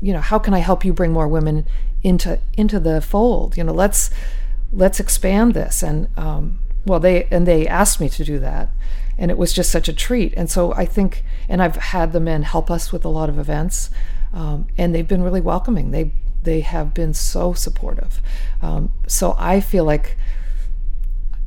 you 0.00 0.12
know, 0.12 0.20
how 0.20 0.38
can 0.38 0.54
I 0.54 0.58
help 0.58 0.84
you 0.84 0.92
bring 0.92 1.12
more 1.12 1.28
women 1.28 1.66
into 2.02 2.38
into 2.56 2.78
the 2.78 3.00
fold? 3.00 3.56
You 3.56 3.64
know, 3.64 3.72
let's 3.72 4.10
let's 4.72 5.00
expand 5.00 5.54
this. 5.54 5.82
And 5.82 6.08
um, 6.16 6.60
well, 6.84 7.00
they 7.00 7.24
and 7.24 7.46
they 7.46 7.66
asked 7.66 8.00
me 8.00 8.08
to 8.10 8.24
do 8.24 8.38
that, 8.38 8.68
and 9.16 9.30
it 9.30 9.38
was 9.38 9.52
just 9.52 9.70
such 9.70 9.88
a 9.88 9.92
treat. 9.92 10.34
And 10.36 10.50
so 10.50 10.72
I 10.74 10.84
think, 10.84 11.24
and 11.48 11.62
I've 11.62 11.76
had 11.76 12.12
the 12.12 12.20
men 12.20 12.42
help 12.42 12.70
us 12.70 12.92
with 12.92 13.04
a 13.04 13.08
lot 13.08 13.28
of 13.28 13.38
events, 13.38 13.90
um, 14.32 14.66
and 14.76 14.94
they've 14.94 15.08
been 15.08 15.22
really 15.22 15.40
welcoming. 15.40 15.90
They 15.90 16.12
they 16.42 16.60
have 16.60 16.94
been 16.94 17.14
so 17.14 17.52
supportive. 17.54 18.20
Um, 18.62 18.92
so 19.06 19.34
I 19.38 19.60
feel 19.60 19.84
like 19.84 20.16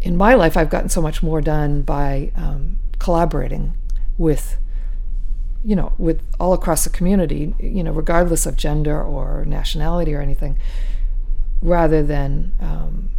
in 0.01 0.17
my 0.17 0.33
life 0.33 0.57
I've 0.57 0.69
gotten 0.69 0.89
so 0.89 1.01
much 1.01 1.21
more 1.21 1.41
done 1.41 1.83
by 1.83 2.31
um, 2.35 2.79
collaborating 2.99 3.73
with 4.17 4.57
you 5.63 5.75
know 5.75 5.93
with 5.97 6.21
all 6.39 6.53
across 6.53 6.83
the 6.83 6.89
community 6.89 7.53
you 7.59 7.83
know 7.83 7.91
regardless 7.91 8.45
of 8.45 8.55
gender 8.55 9.01
or 9.01 9.45
nationality 9.45 10.13
or 10.13 10.21
anything 10.21 10.57
rather 11.61 12.01
than 12.03 12.53
um, 12.59 13.09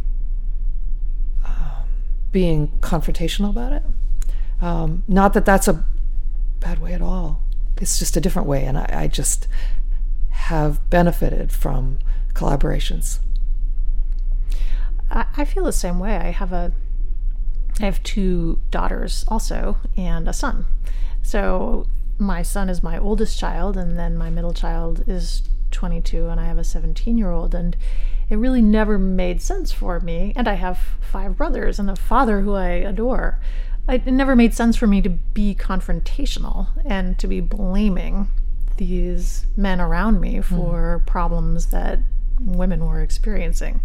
um, 1.45 1.87
being 2.31 2.67
confrontational 2.81 3.49
about 3.49 3.73
it. 3.73 3.83
Um, 4.61 5.03
not 5.07 5.33
that 5.33 5.45
that's 5.45 5.67
a 5.67 5.85
bad 6.59 6.79
way 6.79 6.93
at 6.93 7.01
all. 7.01 7.41
It's 7.77 7.99
just 7.99 8.15
a 8.15 8.21
different 8.21 8.47
way 8.47 8.65
and 8.65 8.77
I, 8.77 8.89
I 8.91 9.07
just 9.07 9.47
have 10.29 10.89
benefited 10.89 11.51
from 11.51 11.99
collaborations. 12.33 13.19
I, 15.09 15.25
I 15.37 15.45
feel 15.45 15.65
the 15.65 15.71
same 15.71 15.99
way. 15.99 16.15
I 16.15 16.31
have 16.31 16.51
a 16.51 16.73
I 17.79 17.85
have 17.85 18.03
two 18.03 18.59
daughters 18.69 19.25
also 19.27 19.77
and 19.97 20.27
a 20.27 20.33
son. 20.33 20.65
So 21.21 21.87
my 22.19 22.41
son 22.43 22.69
is 22.69 22.83
my 22.83 22.97
oldest 22.97 23.39
child, 23.39 23.77
and 23.77 23.97
then 23.97 24.17
my 24.17 24.29
middle 24.29 24.53
child 24.53 25.03
is 25.07 25.43
22, 25.71 26.27
and 26.27 26.39
I 26.39 26.45
have 26.45 26.57
a 26.57 26.63
17 26.63 27.17
year 27.17 27.31
old. 27.31 27.55
And 27.55 27.75
it 28.29 28.37
really 28.37 28.61
never 28.61 28.97
made 28.97 29.41
sense 29.41 29.71
for 29.71 29.99
me. 29.99 30.33
And 30.35 30.47
I 30.47 30.53
have 30.53 30.79
five 31.01 31.37
brothers 31.37 31.79
and 31.79 31.89
a 31.89 31.95
father 31.95 32.41
who 32.41 32.53
I 32.53 32.69
adore. 32.69 33.39
It 33.89 34.05
never 34.05 34.35
made 34.35 34.53
sense 34.53 34.77
for 34.77 34.87
me 34.87 35.01
to 35.01 35.09
be 35.09 35.55
confrontational 35.55 36.67
and 36.85 37.19
to 37.19 37.27
be 37.27 37.41
blaming 37.41 38.29
these 38.77 39.45
men 39.57 39.81
around 39.81 40.21
me 40.21 40.41
for 40.41 41.01
mm. 41.03 41.05
problems 41.05 41.67
that 41.67 41.99
women 42.39 42.85
were 42.85 43.01
experiencing. 43.01 43.81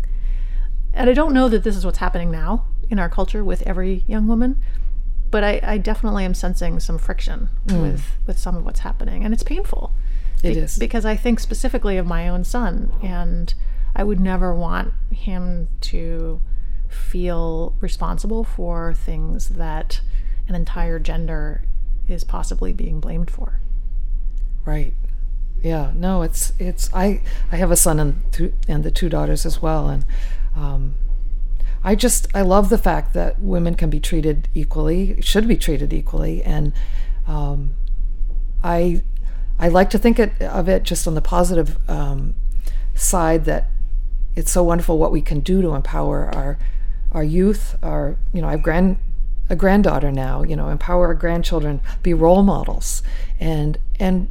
And 0.95 1.11
I 1.11 1.15
don't 1.15 1.35
know 1.35 1.49
that 1.49 1.65
this 1.65 1.77
is 1.77 1.85
what's 1.85 1.99
happening 1.99 2.31
now 2.31 2.65
in 2.91 2.99
our 2.99 3.09
culture 3.09 3.45
with 3.45 3.63
every 3.63 4.05
young 4.07 4.27
woman, 4.27 4.63
but 5.31 5.45
I, 5.45 5.61
I 5.63 5.79
definitely 5.79 6.25
am 6.25 6.35
sensing 6.35 6.81
some 6.81 6.99
friction 6.99 7.49
mm. 7.67 7.83
with 7.83 8.05
with 8.27 8.39
some 8.39 8.57
of 8.57 8.65
what's 8.65 8.81
happening, 8.81 9.25
and 9.25 9.35
it's 9.35 9.43
painful. 9.43 9.93
It 10.43 10.55
be- 10.55 10.61
is 10.61 10.79
because 10.79 11.05
I 11.05 11.17
think 11.17 11.41
specifically 11.41 11.97
of 11.97 12.07
my 12.07 12.29
own 12.29 12.45
son, 12.45 12.93
and 13.03 13.53
I 13.95 14.05
would 14.05 14.21
never 14.21 14.55
want 14.55 14.95
him 15.11 15.69
to 15.83 16.41
feel 16.89 17.77
responsible 17.81 18.45
for 18.45 18.95
things 18.95 19.51
that 19.51 20.01
an 20.47 20.55
entire 20.55 20.99
gender 20.99 21.63
is 22.07 22.25
possibly 22.25 22.73
being 22.73 23.01
blamed 23.01 23.31
for. 23.31 23.61
Right. 24.65 24.95
Yeah. 25.63 25.93
No. 25.95 26.23
It's 26.23 26.53
it's 26.59 26.93
I 26.95 27.21
I 27.53 27.57
have 27.57 27.71
a 27.71 27.77
son 27.77 28.01
and 28.01 28.23
two 28.33 28.53
and 28.67 28.85
the 28.85 28.91
two 28.91 29.09
daughters 29.09 29.45
as 29.45 29.61
well, 29.61 29.89
and 29.89 30.05
um, 30.57 30.95
I 31.83 31.95
just 31.95 32.29
I 32.35 32.43
love 32.43 32.69
the 32.69 32.79
fact 32.79 33.15
that 33.15 33.41
women 33.41 33.75
can 33.75 33.91
be 33.91 34.01
treated 34.01 34.49
equally, 34.55 35.21
should 35.23 35.47
be 35.47 35.57
treated 35.57 35.93
equally, 35.93 36.43
and 36.43 36.73
um, 37.27 37.75
I 38.63 39.03
I 39.59 39.69
like 39.69 39.91
to 39.91 39.99
think 39.99 40.19
it, 40.19 40.41
of 40.43 40.69
it 40.69 40.83
just 40.83 41.07
on 41.07 41.15
the 41.15 41.23
positive 41.23 41.79
um, 41.89 42.35
side 42.95 43.45
that 43.45 43.71
it's 44.37 44.51
so 44.51 44.63
wonderful 44.63 44.99
what 44.99 45.13
we 45.13 45.23
can 45.23 45.41
do 45.41 45.63
to 45.63 45.75
empower 45.75 46.35
our 46.35 46.59
our 47.13 47.25
youth. 47.25 47.77
Our 47.83 48.17
you 48.33 48.41
know 48.41 48.49
I 48.49 48.53
have 48.53 48.63
grand 48.63 48.99
a 49.49 49.57
granddaughter 49.57 50.11
now. 50.11 50.43
You 50.43 50.57
know 50.57 50.69
empower 50.69 51.07
our 51.07 51.15
grandchildren, 51.15 51.81
be 52.03 52.15
role 52.15 52.43
models, 52.43 53.03
and 53.39 53.79
and 53.99 54.29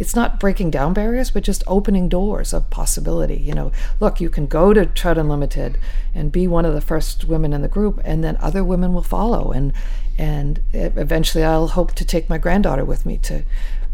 it's 0.00 0.16
not 0.16 0.40
breaking 0.40 0.70
down 0.70 0.94
barriers, 0.94 1.30
but 1.30 1.42
just 1.42 1.62
opening 1.66 2.08
doors 2.08 2.54
of 2.54 2.70
possibility. 2.70 3.36
You 3.36 3.52
know, 3.52 3.70
look, 4.00 4.18
you 4.18 4.30
can 4.30 4.46
go 4.46 4.72
to 4.72 4.86
Trout 4.86 5.18
Unlimited 5.18 5.78
and 6.14 6.32
be 6.32 6.48
one 6.48 6.64
of 6.64 6.72
the 6.72 6.80
first 6.80 7.26
women 7.26 7.52
in 7.52 7.60
the 7.60 7.68
group, 7.68 8.00
and 8.02 8.24
then 8.24 8.38
other 8.40 8.64
women 8.64 8.94
will 8.94 9.02
follow. 9.02 9.52
And 9.52 9.74
and 10.16 10.60
eventually, 10.72 11.44
I'll 11.44 11.68
hope 11.68 11.92
to 11.96 12.04
take 12.06 12.30
my 12.30 12.38
granddaughter 12.38 12.82
with 12.82 13.04
me 13.04 13.18
to 13.18 13.44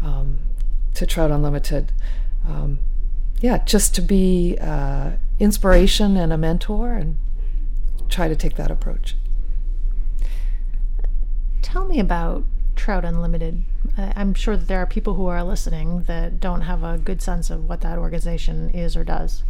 um, 0.01 0.37
to 0.93 1.05
Trout 1.05 1.29
Unlimited. 1.29 1.91
Um, 2.47 2.79
yeah, 3.41 3.57
just 3.65 3.93
to 3.95 4.01
be 4.01 4.57
uh, 4.61 5.11
inspiration 5.41 6.15
and 6.15 6.31
a 6.31 6.37
mentor, 6.37 6.93
and 6.93 7.17
try 8.07 8.29
to 8.29 8.35
take 8.35 8.55
that 8.55 8.71
approach. 8.71 9.17
Tell 11.61 11.83
me 11.83 11.99
about 11.99 12.45
Trout 12.77 13.03
Unlimited. 13.03 13.65
I'm 13.97 14.33
sure 14.33 14.55
that 14.55 14.67
there 14.67 14.79
are 14.79 14.85
people 14.85 15.15
who 15.15 15.27
are 15.27 15.43
listening 15.43 16.03
that 16.03 16.39
don't 16.39 16.61
have 16.61 16.83
a 16.83 16.97
good 16.97 17.21
sense 17.21 17.49
of 17.49 17.67
what 17.67 17.81
that 17.81 17.97
organization 17.97 18.69
is 18.69 18.95
or 18.95 19.03
does. 19.03 19.43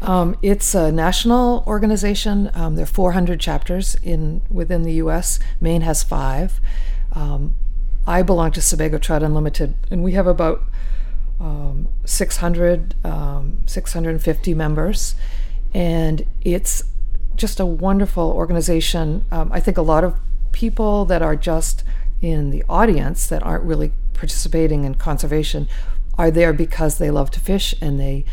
Um, 0.00 0.36
it's 0.42 0.74
a 0.74 0.92
national 0.92 1.64
organization. 1.66 2.50
Um, 2.54 2.76
there 2.76 2.84
are 2.84 2.86
400 2.86 3.40
chapters 3.40 3.96
in 3.96 4.42
within 4.50 4.82
the 4.82 4.94
U.S. 4.94 5.38
Maine 5.60 5.82
has 5.82 6.02
five. 6.02 6.60
Um, 7.12 7.56
I 8.06 8.22
belong 8.22 8.52
to 8.52 8.62
Sebago 8.62 8.98
Trout 8.98 9.22
Unlimited, 9.22 9.74
and 9.90 10.02
we 10.02 10.12
have 10.12 10.26
about 10.26 10.62
um, 11.40 11.88
600, 12.04 12.94
um, 13.04 13.62
650 13.66 14.54
members, 14.54 15.14
and 15.74 16.26
it's 16.42 16.84
just 17.36 17.60
a 17.60 17.66
wonderful 17.66 18.30
organization. 18.30 19.24
Um, 19.30 19.50
I 19.52 19.60
think 19.60 19.76
a 19.76 19.82
lot 19.82 20.04
of 20.04 20.18
people 20.52 21.04
that 21.06 21.22
are 21.22 21.36
just 21.36 21.84
in 22.20 22.50
the 22.50 22.64
audience 22.68 23.26
that 23.26 23.42
aren't 23.42 23.64
really 23.64 23.92
participating 24.14 24.84
in 24.84 24.94
conservation 24.94 25.68
are 26.16 26.30
there 26.30 26.52
because 26.52 26.98
they 26.98 27.10
love 27.10 27.30
to 27.30 27.40
fish 27.40 27.74
and 27.80 28.00
they 28.00 28.24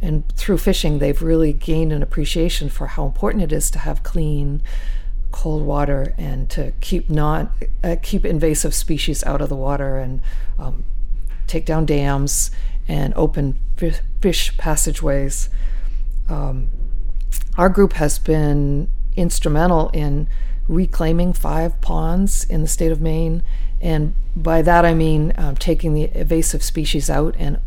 and 0.00 0.30
through 0.36 0.58
fishing 0.58 0.98
they've 0.98 1.22
really 1.22 1.52
gained 1.52 1.92
an 1.92 2.02
appreciation 2.02 2.68
for 2.68 2.88
how 2.88 3.06
important 3.06 3.42
it 3.42 3.52
is 3.52 3.70
to 3.70 3.78
have 3.78 4.02
clean 4.02 4.62
cold 5.30 5.62
water 5.62 6.14
and 6.18 6.50
to 6.50 6.72
keep 6.80 7.08
not 7.08 7.50
uh, 7.82 7.96
keep 8.02 8.24
invasive 8.24 8.74
species 8.74 9.24
out 9.24 9.40
of 9.40 9.48
the 9.48 9.56
water 9.56 9.96
and 9.96 10.20
um, 10.58 10.84
take 11.46 11.64
down 11.64 11.86
dams 11.86 12.50
and 12.88 13.12
open 13.14 13.58
fish, 14.20 14.56
passageways. 14.56 15.48
Um, 16.28 16.70
our 17.56 17.68
group 17.68 17.94
has 17.94 18.18
been 18.18 18.88
instrumental 19.16 19.90
in 19.90 20.28
reclaiming 20.72 21.32
five 21.32 21.80
ponds 21.80 22.44
in 22.44 22.62
the 22.62 22.68
state 22.68 22.92
of 22.92 23.00
Maine. 23.00 23.42
And 23.80 24.14
by 24.34 24.62
that 24.62 24.84
I 24.84 24.94
mean 24.94 25.32
um, 25.36 25.56
taking 25.56 25.94
the 25.94 26.10
invasive 26.14 26.62
species 26.62 27.10
out 27.10 27.34
and 27.38 27.58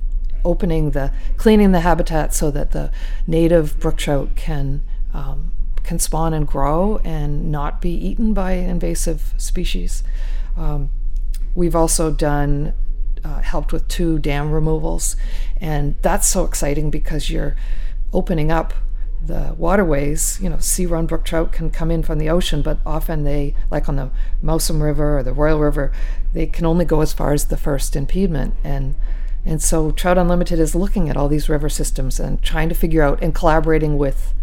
opening 0.44 0.92
the, 0.92 1.12
cleaning 1.38 1.72
the 1.72 1.82
habitat 1.82 2.34
so 2.34 2.52
that 2.52 2.72
the 2.72 2.92
native 3.28 3.80
brook 3.80 3.98
trout 3.98 4.36
can 4.36 4.82
um, 5.14 5.52
can 5.86 6.00
spawn 6.00 6.34
and 6.34 6.48
grow 6.48 7.00
and 7.04 7.52
not 7.52 7.80
be 7.80 7.92
eaten 7.92 8.34
by 8.34 8.54
invasive 8.54 9.34
species. 9.38 10.04
Um, 10.58 10.90
we've 11.54 11.76
also 11.76 12.12
done 12.12 12.74
uh, 13.24 13.42
helped 13.42 13.72
with 13.72 13.88
two 13.88 14.20
dam 14.20 14.52
removals, 14.52 15.16
and 15.62 15.96
that's 16.02 16.28
so 16.28 16.44
exciting 16.44 16.90
because 16.90 17.30
you're 17.30 17.56
opening 18.14 18.52
up 18.52 18.74
the 19.25 19.55
waterways, 19.58 20.39
you 20.41 20.50
know, 20.50 20.60
sea 20.60 20.86
run 20.86 21.05
brook 21.05 21.24
trout 21.24 21.51
can 21.51 21.70
come 21.70 21.89
in 21.89 22.03
from 22.03 22.20
the 22.20 22.29
ocean, 22.29 22.62
but 22.62 22.79
often 22.86 23.24
they, 23.24 23.55
like 23.72 23.89
on 23.89 23.96
the 23.96 24.12
Mousam 24.44 24.82
River 24.82 25.17
or 25.17 25.24
the 25.24 25.34
Royal 25.34 25.60
River, 25.60 25.91
they 26.34 26.46
can 26.46 26.65
only 26.65 26.86
go 26.86 27.01
as 27.01 27.13
far 27.13 27.34
as 27.34 27.46
the 27.46 27.58
first 27.58 27.96
impediment. 27.96 28.53
And 28.63 28.96
and 29.48 29.62
so 29.62 29.91
Trout 29.91 30.17
Unlimited 30.17 30.60
is 30.60 30.74
looking 30.74 31.08
at 31.08 31.15
all 31.15 31.27
these 31.27 31.50
river 31.50 31.70
systems 31.70 32.20
and 32.20 32.41
trying 32.41 32.67
to 32.70 32.75
figure 32.75 33.03
out 33.03 33.22
and 33.22 33.34
collaborating 33.34 33.96
with 33.98 34.34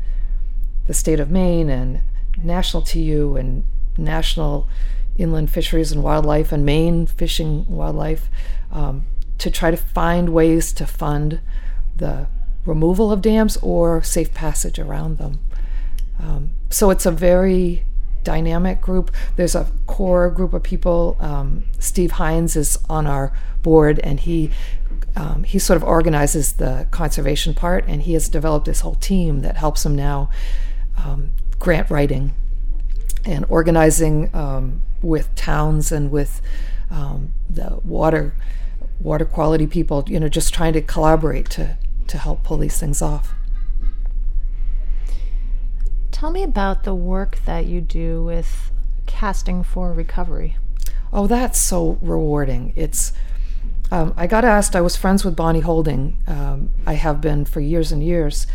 the 0.86 0.94
state 0.94 1.18
of 1.18 1.28
Maine 1.28 1.68
and 1.68 2.02
National 2.40 2.82
TU 2.82 3.36
and 3.36 3.64
National 3.98 4.68
Inland 5.18 5.50
Fisheries 5.50 5.90
and 5.90 6.02
Wildlife 6.02 6.52
and 6.52 6.64
Maine 6.64 7.06
Fishing 7.06 7.66
Wildlife 7.68 8.30
um, 8.70 9.04
to 9.38 9.50
try 9.50 9.70
to 9.70 9.76
find 9.76 10.28
ways 10.28 10.72
to 10.74 10.86
fund 10.86 11.40
the 11.96 12.28
removal 12.64 13.10
of 13.10 13.22
dams 13.22 13.56
or 13.58 14.02
safe 14.02 14.32
passage 14.34 14.78
around 14.78 15.18
them. 15.18 15.40
Um, 16.20 16.52
so 16.70 16.90
it's 16.90 17.06
a 17.06 17.10
very 17.10 17.84
dynamic 18.24 18.80
group. 18.80 19.10
There's 19.36 19.54
a 19.54 19.66
core 19.86 20.30
group 20.30 20.52
of 20.52 20.62
people. 20.62 21.16
Um, 21.20 21.64
Steve 21.78 22.12
Hines 22.12 22.56
is 22.56 22.78
on 22.88 23.06
our 23.06 23.32
board, 23.62 23.98
and 24.00 24.20
he 24.20 24.50
um, 25.16 25.44
he 25.44 25.58
sort 25.58 25.76
of 25.76 25.84
organizes 25.84 26.54
the 26.54 26.86
conservation 26.90 27.54
part, 27.54 27.84
and 27.86 28.02
he 28.02 28.14
has 28.14 28.28
developed 28.28 28.66
this 28.66 28.80
whole 28.80 28.94
team 28.94 29.40
that 29.40 29.56
helps 29.56 29.84
him 29.84 29.94
now 29.94 30.30
um, 30.96 31.32
grant 31.58 31.90
writing 31.90 32.32
and 33.24 33.44
organizing 33.48 34.34
um, 34.34 34.82
with 35.02 35.34
towns 35.34 35.92
and 35.92 36.10
with 36.10 36.40
um, 36.90 37.32
the 37.50 37.80
water 37.84 38.34
water 39.00 39.24
quality 39.24 39.66
people. 39.66 40.04
You 40.06 40.20
know, 40.20 40.28
just 40.28 40.54
trying 40.54 40.72
to 40.74 40.80
collaborate 40.80 41.50
to 41.50 41.76
to 42.08 42.18
help 42.18 42.42
pull 42.42 42.58
these 42.58 42.78
things 42.78 43.02
off. 43.02 43.34
Tell 46.10 46.30
me 46.30 46.42
about 46.42 46.84
the 46.84 46.94
work 46.94 47.38
that 47.46 47.66
you 47.66 47.80
do 47.80 48.22
with 48.22 48.70
casting 49.06 49.62
for 49.62 49.92
recovery. 49.92 50.56
Oh, 51.12 51.26
that's 51.26 51.60
so 51.60 51.98
rewarding. 52.00 52.72
It's 52.76 53.12
um, 53.90 54.14
I 54.16 54.26
got 54.26 54.44
asked. 54.44 54.74
I 54.74 54.80
was 54.80 54.96
friends 54.96 55.24
with 55.24 55.36
Bonnie 55.36 55.60
Holding. 55.60 56.16
Um, 56.26 56.70
I 56.86 56.94
have 56.94 57.20
been 57.20 57.44
for 57.44 57.60
years 57.60 57.92
and 57.92 58.02
years, 58.02 58.46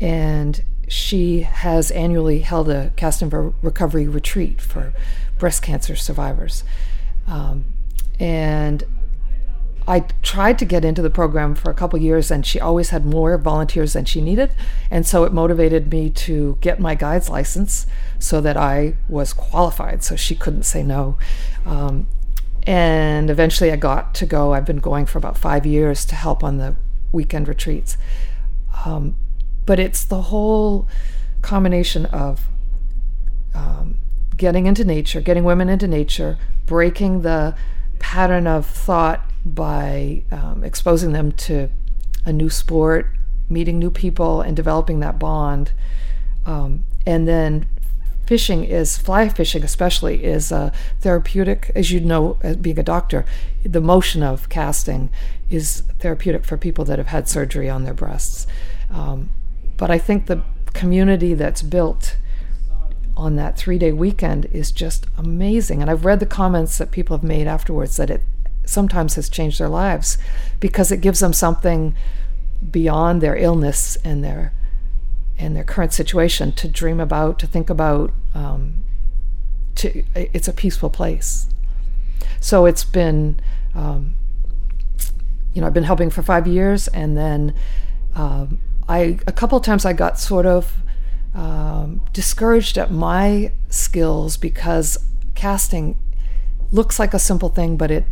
and 0.00 0.62
she 0.88 1.42
has 1.42 1.90
annually 1.90 2.40
held 2.40 2.70
a 2.70 2.90
casting 2.96 3.28
for 3.28 3.52
recovery 3.62 4.08
retreat 4.08 4.60
for 4.60 4.94
breast 5.38 5.62
cancer 5.62 5.94
survivors. 5.94 6.64
Um, 7.26 7.66
and 8.18 8.84
I 9.88 10.00
tried 10.22 10.58
to 10.60 10.64
get 10.64 10.84
into 10.84 11.02
the 11.02 11.10
program 11.10 11.54
for 11.54 11.70
a 11.70 11.74
couple 11.74 11.98
years, 11.98 12.30
and 12.30 12.44
she 12.44 12.60
always 12.60 12.90
had 12.90 13.04
more 13.04 13.36
volunteers 13.38 13.94
than 13.94 14.04
she 14.04 14.20
needed. 14.20 14.50
And 14.90 15.06
so 15.06 15.24
it 15.24 15.32
motivated 15.32 15.90
me 15.90 16.10
to 16.10 16.58
get 16.60 16.78
my 16.80 16.94
guide's 16.94 17.28
license 17.28 17.86
so 18.18 18.40
that 18.40 18.56
I 18.56 18.94
was 19.08 19.32
qualified, 19.32 20.04
so 20.04 20.16
she 20.16 20.34
couldn't 20.34 20.64
say 20.64 20.82
no. 20.82 21.16
Um, 21.64 22.06
and 22.64 23.30
eventually 23.30 23.72
I 23.72 23.76
got 23.76 24.14
to 24.16 24.26
go. 24.26 24.52
I've 24.52 24.66
been 24.66 24.78
going 24.78 25.06
for 25.06 25.18
about 25.18 25.38
five 25.38 25.64
years 25.64 26.04
to 26.06 26.14
help 26.14 26.44
on 26.44 26.58
the 26.58 26.76
weekend 27.10 27.48
retreats. 27.48 27.96
Um, 28.84 29.16
but 29.66 29.78
it's 29.78 30.04
the 30.04 30.22
whole 30.22 30.88
combination 31.42 32.06
of 32.06 32.46
um, 33.54 33.98
getting 34.36 34.66
into 34.66 34.84
nature, 34.84 35.20
getting 35.20 35.44
women 35.44 35.68
into 35.68 35.88
nature, 35.88 36.38
breaking 36.66 37.22
the 37.22 37.54
pattern 37.98 38.46
of 38.46 38.66
thought 38.66 39.29
by 39.44 40.24
um, 40.30 40.62
exposing 40.64 41.12
them 41.12 41.32
to 41.32 41.68
a 42.24 42.32
new 42.32 42.50
sport, 42.50 43.10
meeting 43.48 43.78
new 43.78 43.90
people, 43.90 44.40
and 44.40 44.56
developing 44.56 45.00
that 45.00 45.18
bond. 45.18 45.72
Um, 46.46 46.84
and 47.06 47.26
then 47.26 47.66
fishing 48.30 48.62
is 48.62 48.96
fly 48.96 49.28
fishing 49.28 49.64
especially 49.64 50.22
is 50.22 50.52
uh, 50.52 50.70
therapeutic 51.00 51.68
as 51.74 51.90
you 51.90 51.98
know 51.98 52.38
as 52.42 52.56
being 52.58 52.78
a 52.78 52.82
doctor 52.84 53.24
the 53.64 53.80
motion 53.80 54.22
of 54.22 54.48
casting 54.48 55.10
is 55.50 55.80
therapeutic 55.98 56.44
for 56.44 56.56
people 56.56 56.84
that 56.84 56.96
have 56.96 57.08
had 57.08 57.28
surgery 57.28 57.68
on 57.68 57.82
their 57.82 57.92
breasts 57.92 58.46
um, 58.88 59.30
but 59.76 59.90
i 59.90 59.98
think 59.98 60.26
the 60.26 60.40
community 60.74 61.34
that's 61.34 61.60
built 61.60 62.16
on 63.16 63.34
that 63.34 63.56
three 63.56 63.78
day 63.78 63.90
weekend 63.90 64.44
is 64.52 64.70
just 64.70 65.08
amazing 65.18 65.82
and 65.82 65.90
i've 65.90 66.04
read 66.04 66.20
the 66.20 66.24
comments 66.24 66.78
that 66.78 66.92
people 66.92 67.16
have 67.16 67.24
made 67.24 67.48
afterwards 67.48 67.96
that 67.96 68.10
it 68.10 68.22
sometimes 68.70 69.14
has 69.16 69.28
changed 69.28 69.58
their 69.58 69.68
lives 69.68 70.16
because 70.60 70.90
it 70.90 71.00
gives 71.00 71.20
them 71.20 71.32
something 71.32 71.94
beyond 72.70 73.20
their 73.20 73.36
illness 73.36 73.96
and 74.04 74.22
their 74.22 74.52
and 75.38 75.56
their 75.56 75.64
current 75.64 75.92
situation 75.92 76.52
to 76.52 76.68
dream 76.68 77.00
about, 77.00 77.38
to 77.38 77.46
think 77.46 77.70
about. 77.70 78.12
Um, 78.34 78.84
to, 79.76 80.04
it's 80.14 80.48
a 80.48 80.52
peaceful 80.52 80.90
place. 80.90 81.48
So 82.40 82.66
it's 82.66 82.84
been, 82.84 83.40
um, 83.74 84.14
you 85.54 85.60
know, 85.60 85.66
I've 85.66 85.74
been 85.74 85.84
helping 85.84 86.10
for 86.10 86.22
five 86.22 86.46
years, 86.46 86.88
and 86.88 87.16
then 87.16 87.54
um, 88.14 88.58
I 88.88 89.18
a 89.26 89.32
couple 89.32 89.58
times 89.60 89.84
I 89.84 89.92
got 89.92 90.18
sort 90.18 90.46
of 90.46 90.82
um, 91.34 92.02
discouraged 92.12 92.76
at 92.76 92.90
my 92.90 93.52
skills 93.68 94.36
because 94.36 94.98
casting 95.34 95.98
looks 96.72 96.98
like 96.98 97.14
a 97.14 97.18
simple 97.18 97.48
thing, 97.48 97.76
but 97.76 97.90
it 97.90 98.04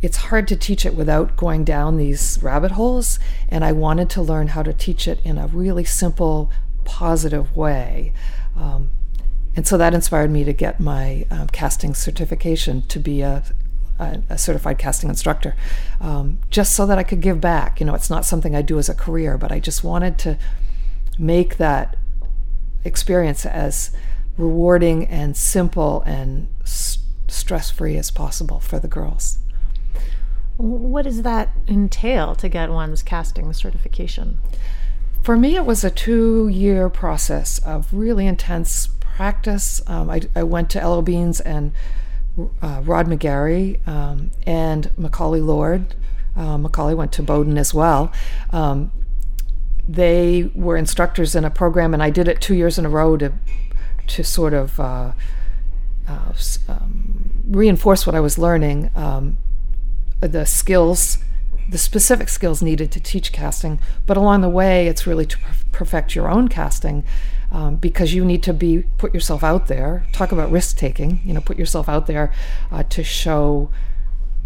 it's 0.00 0.16
hard 0.16 0.46
to 0.48 0.56
teach 0.56 0.86
it 0.86 0.94
without 0.94 1.36
going 1.36 1.64
down 1.64 1.96
these 1.96 2.38
rabbit 2.42 2.72
holes. 2.72 3.18
And 3.48 3.64
I 3.64 3.72
wanted 3.72 4.08
to 4.10 4.22
learn 4.22 4.48
how 4.48 4.62
to 4.62 4.72
teach 4.72 5.08
it 5.08 5.20
in 5.24 5.38
a 5.38 5.46
really 5.48 5.84
simple, 5.84 6.50
positive 6.84 7.56
way. 7.56 8.12
Um, 8.56 8.90
and 9.56 9.66
so 9.66 9.76
that 9.76 9.94
inspired 9.94 10.30
me 10.30 10.44
to 10.44 10.52
get 10.52 10.78
my 10.78 11.26
um, 11.30 11.48
casting 11.48 11.94
certification 11.94 12.82
to 12.82 13.00
be 13.00 13.22
a, 13.22 13.42
a, 13.98 14.22
a 14.30 14.38
certified 14.38 14.78
casting 14.78 15.08
instructor, 15.08 15.56
um, 16.00 16.38
just 16.48 16.76
so 16.76 16.86
that 16.86 16.98
I 16.98 17.02
could 17.02 17.20
give 17.20 17.40
back. 17.40 17.80
You 17.80 17.86
know, 17.86 17.94
it's 17.94 18.10
not 18.10 18.24
something 18.24 18.54
I 18.54 18.62
do 18.62 18.78
as 18.78 18.88
a 18.88 18.94
career, 18.94 19.36
but 19.36 19.50
I 19.50 19.58
just 19.58 19.82
wanted 19.82 20.16
to 20.18 20.38
make 21.18 21.56
that 21.56 21.96
experience 22.84 23.44
as 23.44 23.90
rewarding 24.36 25.06
and 25.08 25.36
simple 25.36 26.02
and 26.02 26.46
stress 26.62 27.72
free 27.72 27.96
as 27.96 28.12
possible 28.12 28.60
for 28.60 28.78
the 28.78 28.86
girls. 28.86 29.38
What 30.58 31.04
does 31.04 31.22
that 31.22 31.50
entail 31.68 32.34
to 32.34 32.48
get 32.48 32.70
one's 32.70 33.04
casting 33.04 33.52
certification? 33.52 34.38
For 35.22 35.36
me, 35.36 35.54
it 35.54 35.64
was 35.64 35.84
a 35.84 35.90
two 35.90 36.48
year 36.48 36.90
process 36.90 37.60
of 37.60 37.92
really 37.92 38.26
intense 38.26 38.88
practice. 38.98 39.80
Um, 39.86 40.10
I, 40.10 40.22
I, 40.34 40.42
went 40.42 40.68
to 40.70 40.80
L.L. 40.80 41.02
Beans 41.02 41.40
and 41.40 41.72
uh, 42.60 42.82
Rod 42.84 43.06
McGarry 43.06 43.86
um, 43.86 44.32
and 44.46 44.90
Macauley 44.98 45.44
Lord. 45.44 45.94
Uh, 46.36 46.56
Macauley 46.56 46.96
went 46.96 47.12
to 47.12 47.22
Bowdoin 47.22 47.56
as 47.56 47.72
well. 47.72 48.12
Um, 48.50 48.90
they 49.88 50.50
were 50.54 50.76
instructors 50.76 51.36
in 51.36 51.44
a 51.44 51.50
program, 51.50 51.94
and 51.94 52.02
I 52.02 52.10
did 52.10 52.26
it 52.26 52.40
two 52.40 52.54
years 52.54 52.78
in 52.78 52.84
a 52.84 52.88
row 52.88 53.16
to, 53.16 53.32
to 54.08 54.24
sort 54.24 54.54
of 54.54 54.78
uh, 54.80 55.12
uh 56.08 56.32
um, 56.68 57.42
reinforce 57.46 58.06
what 58.06 58.16
I 58.16 58.20
was 58.20 58.38
learning. 58.38 58.90
Um, 58.96 59.38
the 60.20 60.44
skills, 60.46 61.18
the 61.68 61.78
specific 61.78 62.28
skills 62.28 62.62
needed 62.62 62.90
to 62.92 63.00
teach 63.00 63.32
casting. 63.32 63.78
But 64.06 64.16
along 64.16 64.40
the 64.40 64.48
way, 64.48 64.86
it's 64.86 65.06
really 65.06 65.26
to 65.26 65.38
perfect 65.72 66.14
your 66.14 66.28
own 66.30 66.48
casting. 66.48 67.04
Um, 67.50 67.76
because 67.76 68.12
you 68.12 68.26
need 68.26 68.42
to 68.42 68.52
be 68.52 68.84
put 68.98 69.14
yourself 69.14 69.42
out 69.42 69.68
there. 69.68 70.04
Talk 70.12 70.32
about 70.32 70.50
risk 70.50 70.76
taking. 70.76 71.20
You 71.24 71.32
know, 71.32 71.40
put 71.40 71.58
yourself 71.58 71.88
out 71.88 72.06
there 72.06 72.30
uh, 72.70 72.82
to 72.82 73.02
show 73.02 73.70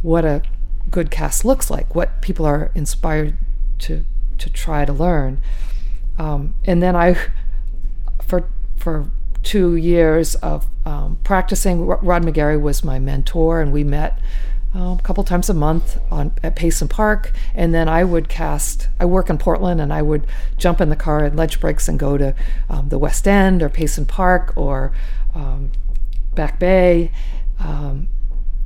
what 0.02 0.24
a 0.24 0.42
good 0.88 1.10
cast 1.10 1.44
looks 1.44 1.68
like, 1.68 1.96
what 1.96 2.22
people 2.22 2.46
are 2.46 2.70
inspired 2.74 3.36
to 3.80 4.04
to 4.38 4.50
try 4.50 4.84
to 4.84 4.92
learn. 4.92 5.40
Um, 6.18 6.54
and 6.64 6.82
then 6.82 6.94
I, 6.94 7.16
for 8.22 8.48
for 8.76 9.10
two 9.42 9.76
years 9.76 10.34
of 10.36 10.68
um, 10.84 11.18
practicing, 11.24 11.86
Rod 11.86 12.24
McGarry 12.24 12.60
was 12.60 12.84
my 12.84 12.98
mentor, 12.98 13.60
and 13.60 13.72
we 13.72 13.84
met 13.84 14.18
um, 14.74 14.98
a 14.98 15.02
couple 15.02 15.22
times 15.24 15.50
a 15.50 15.54
month 15.54 15.98
on 16.10 16.32
at 16.42 16.56
Payson 16.56 16.88
Park, 16.88 17.32
and 17.54 17.74
then 17.74 17.88
I 17.88 18.04
would 18.04 18.28
cast. 18.28 18.88
I 18.98 19.04
work 19.04 19.28
in 19.28 19.38
Portland, 19.38 19.80
and 19.80 19.92
I 19.92 20.02
would 20.02 20.26
jump 20.56 20.80
in 20.80 20.88
the 20.88 20.96
car 20.96 21.24
at 21.24 21.36
lunch 21.36 21.60
breaks 21.60 21.88
and 21.88 21.98
go 21.98 22.16
to 22.16 22.34
um, 22.70 22.88
the 22.88 22.98
West 22.98 23.28
End 23.28 23.62
or 23.62 23.68
Payson 23.68 24.06
Park 24.06 24.52
or 24.56 24.92
um, 25.34 25.72
Back 26.34 26.58
Bay 26.58 27.12
um, 27.58 28.08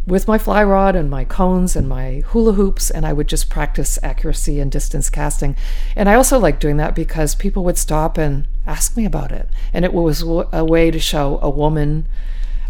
with 0.07 0.29
my 0.29 0.39
fly 0.39 0.63
rod 0.63 0.95
and 0.95 1.11
my 1.11 1.25
cones 1.25 1.75
and 1.75 1.89
my 1.89 2.23
hula 2.27 2.53
hoops, 2.53 2.89
and 2.89 3.05
I 3.05 3.13
would 3.13 3.27
just 3.27 3.51
practice 3.51 3.99
accuracy 4.03 4.61
and 4.61 4.71
distance 4.71 5.11
casting. 5.11 5.57
And 5.97 6.09
I 6.09 6.15
also 6.15 6.39
liked 6.39 6.61
doing 6.61 6.77
that 6.77 6.95
because 6.95 7.35
people 7.35 7.65
would 7.65 7.79
stop 7.79 8.17
and 8.17 8.47
ask 8.65 8.97
me 8.97 9.05
about 9.05 9.33
it, 9.33 9.49
and 9.73 9.85
it 9.85 9.93
was 9.93 10.23
a 10.23 10.65
way 10.65 10.93
to 10.93 11.01
show 11.01 11.41
a 11.43 11.51
woman 11.51 12.07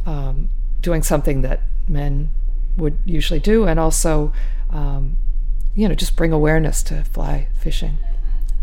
um, 0.06 0.48
doing 0.80 1.02
something 1.02 1.42
that 1.42 1.60
men 1.86 2.30
would 2.76 2.98
usually 3.04 3.40
do, 3.40 3.66
and 3.66 3.80
also, 3.80 4.32
um, 4.70 5.16
you 5.74 5.88
know, 5.88 5.94
just 5.94 6.16
bring 6.16 6.32
awareness 6.32 6.82
to 6.84 7.04
fly 7.04 7.48
fishing. 7.58 7.98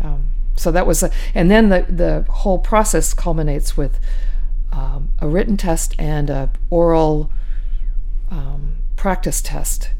Um, 0.00 0.30
so 0.56 0.70
that 0.70 0.86
was, 0.86 1.02
a, 1.02 1.10
and 1.34 1.50
then 1.50 1.68
the 1.68 1.86
the 1.88 2.24
whole 2.30 2.58
process 2.58 3.14
culminates 3.14 3.76
with 3.76 3.98
um, 4.72 5.10
a 5.18 5.28
written 5.28 5.56
test 5.56 5.94
and 5.98 6.30
a 6.30 6.50
oral 6.70 7.30
um, 8.30 8.76
practice 8.96 9.42
test, 9.42 9.90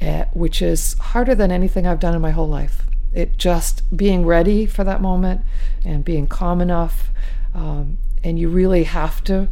uh, 0.00 0.24
which 0.32 0.62
is 0.62 0.94
harder 0.98 1.34
than 1.34 1.50
anything 1.50 1.86
I've 1.86 2.00
done 2.00 2.14
in 2.14 2.20
my 2.20 2.30
whole 2.30 2.48
life. 2.48 2.82
It 3.12 3.38
just 3.38 3.96
being 3.96 4.26
ready 4.26 4.66
for 4.66 4.84
that 4.84 5.00
moment 5.00 5.42
and 5.84 6.04
being 6.04 6.26
calm 6.26 6.60
enough, 6.60 7.10
um, 7.54 7.98
and 8.24 8.38
you 8.38 8.48
really 8.48 8.84
have 8.84 9.22
to 9.24 9.48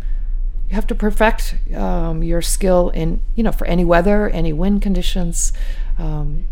you 0.72 0.76
have 0.76 0.86
to 0.86 0.94
perfect 0.94 1.54
um, 1.74 2.22
your 2.22 2.40
skill 2.40 2.88
in 2.88 3.20
you 3.34 3.42
know 3.42 3.52
for 3.52 3.66
any 3.66 3.84
weather 3.84 4.30
any 4.30 4.54
wind 4.54 4.80
conditions. 4.80 5.52
Um, 5.98 6.44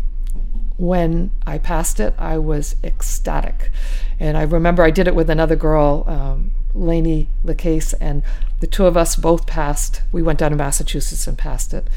when 0.77 1.31
i 1.45 1.57
passed 1.57 1.99
it 1.99 2.13
i 2.19 2.37
was 2.37 2.75
ecstatic. 2.83 3.71
And 4.19 4.37
i 4.37 4.43
remember 4.43 4.83
i 4.83 4.91
did 4.91 5.07
it 5.07 5.15
with 5.15 5.27
another 5.27 5.55
girl 5.55 6.03
um, 6.07 6.51
lainey 6.75 7.29
lacase 7.43 7.95
and 7.99 8.21
the 8.59 8.67
two 8.67 8.85
of 8.85 8.95
us 8.95 9.15
both 9.15 9.47
passed. 9.47 10.03
We 10.11 10.21
went 10.21 10.37
down 10.37 10.51
to 10.51 10.57
massachusetts 10.57 11.25
and 11.25 11.35
passed 11.35 11.73
it. 11.73 11.87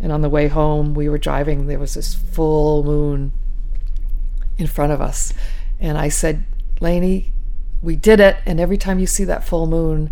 And 0.00 0.10
on 0.10 0.20
the 0.20 0.28
way 0.28 0.48
home 0.48 0.94
we 0.94 1.08
were 1.08 1.16
driving 1.16 1.68
there 1.68 1.78
was 1.78 1.94
this 1.94 2.12
full 2.12 2.82
moon 2.82 3.30
in 4.58 4.66
front 4.66 4.90
of 4.90 5.00
us. 5.00 5.32
And 5.78 5.96
i 5.96 6.08
said 6.08 6.42
lainey 6.80 7.32
we 7.80 7.94
did 7.94 8.18
it 8.18 8.38
and 8.46 8.58
every 8.58 8.76
time 8.76 8.98
you 8.98 9.06
see 9.06 9.22
that 9.24 9.44
full 9.44 9.68
moon 9.68 10.10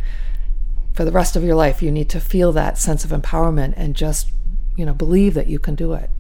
for 1.01 1.07
the 1.07 1.13
rest 1.13 1.35
of 1.35 1.43
your 1.43 1.55
life, 1.55 1.81
you 1.81 1.91
need 1.91 2.11
to 2.11 2.21
feel 2.21 2.53
that 2.53 2.77
sense 2.77 3.07
of 3.07 3.11
empowerment 3.11 3.73
and 3.75 3.97
just, 3.97 4.31
you 4.77 4.85
know, 4.85 4.93
believe 4.93 5.33
that 5.33 5.47
you 5.47 5.59
can 5.59 5.75
do 5.75 5.95
it. 5.95 6.11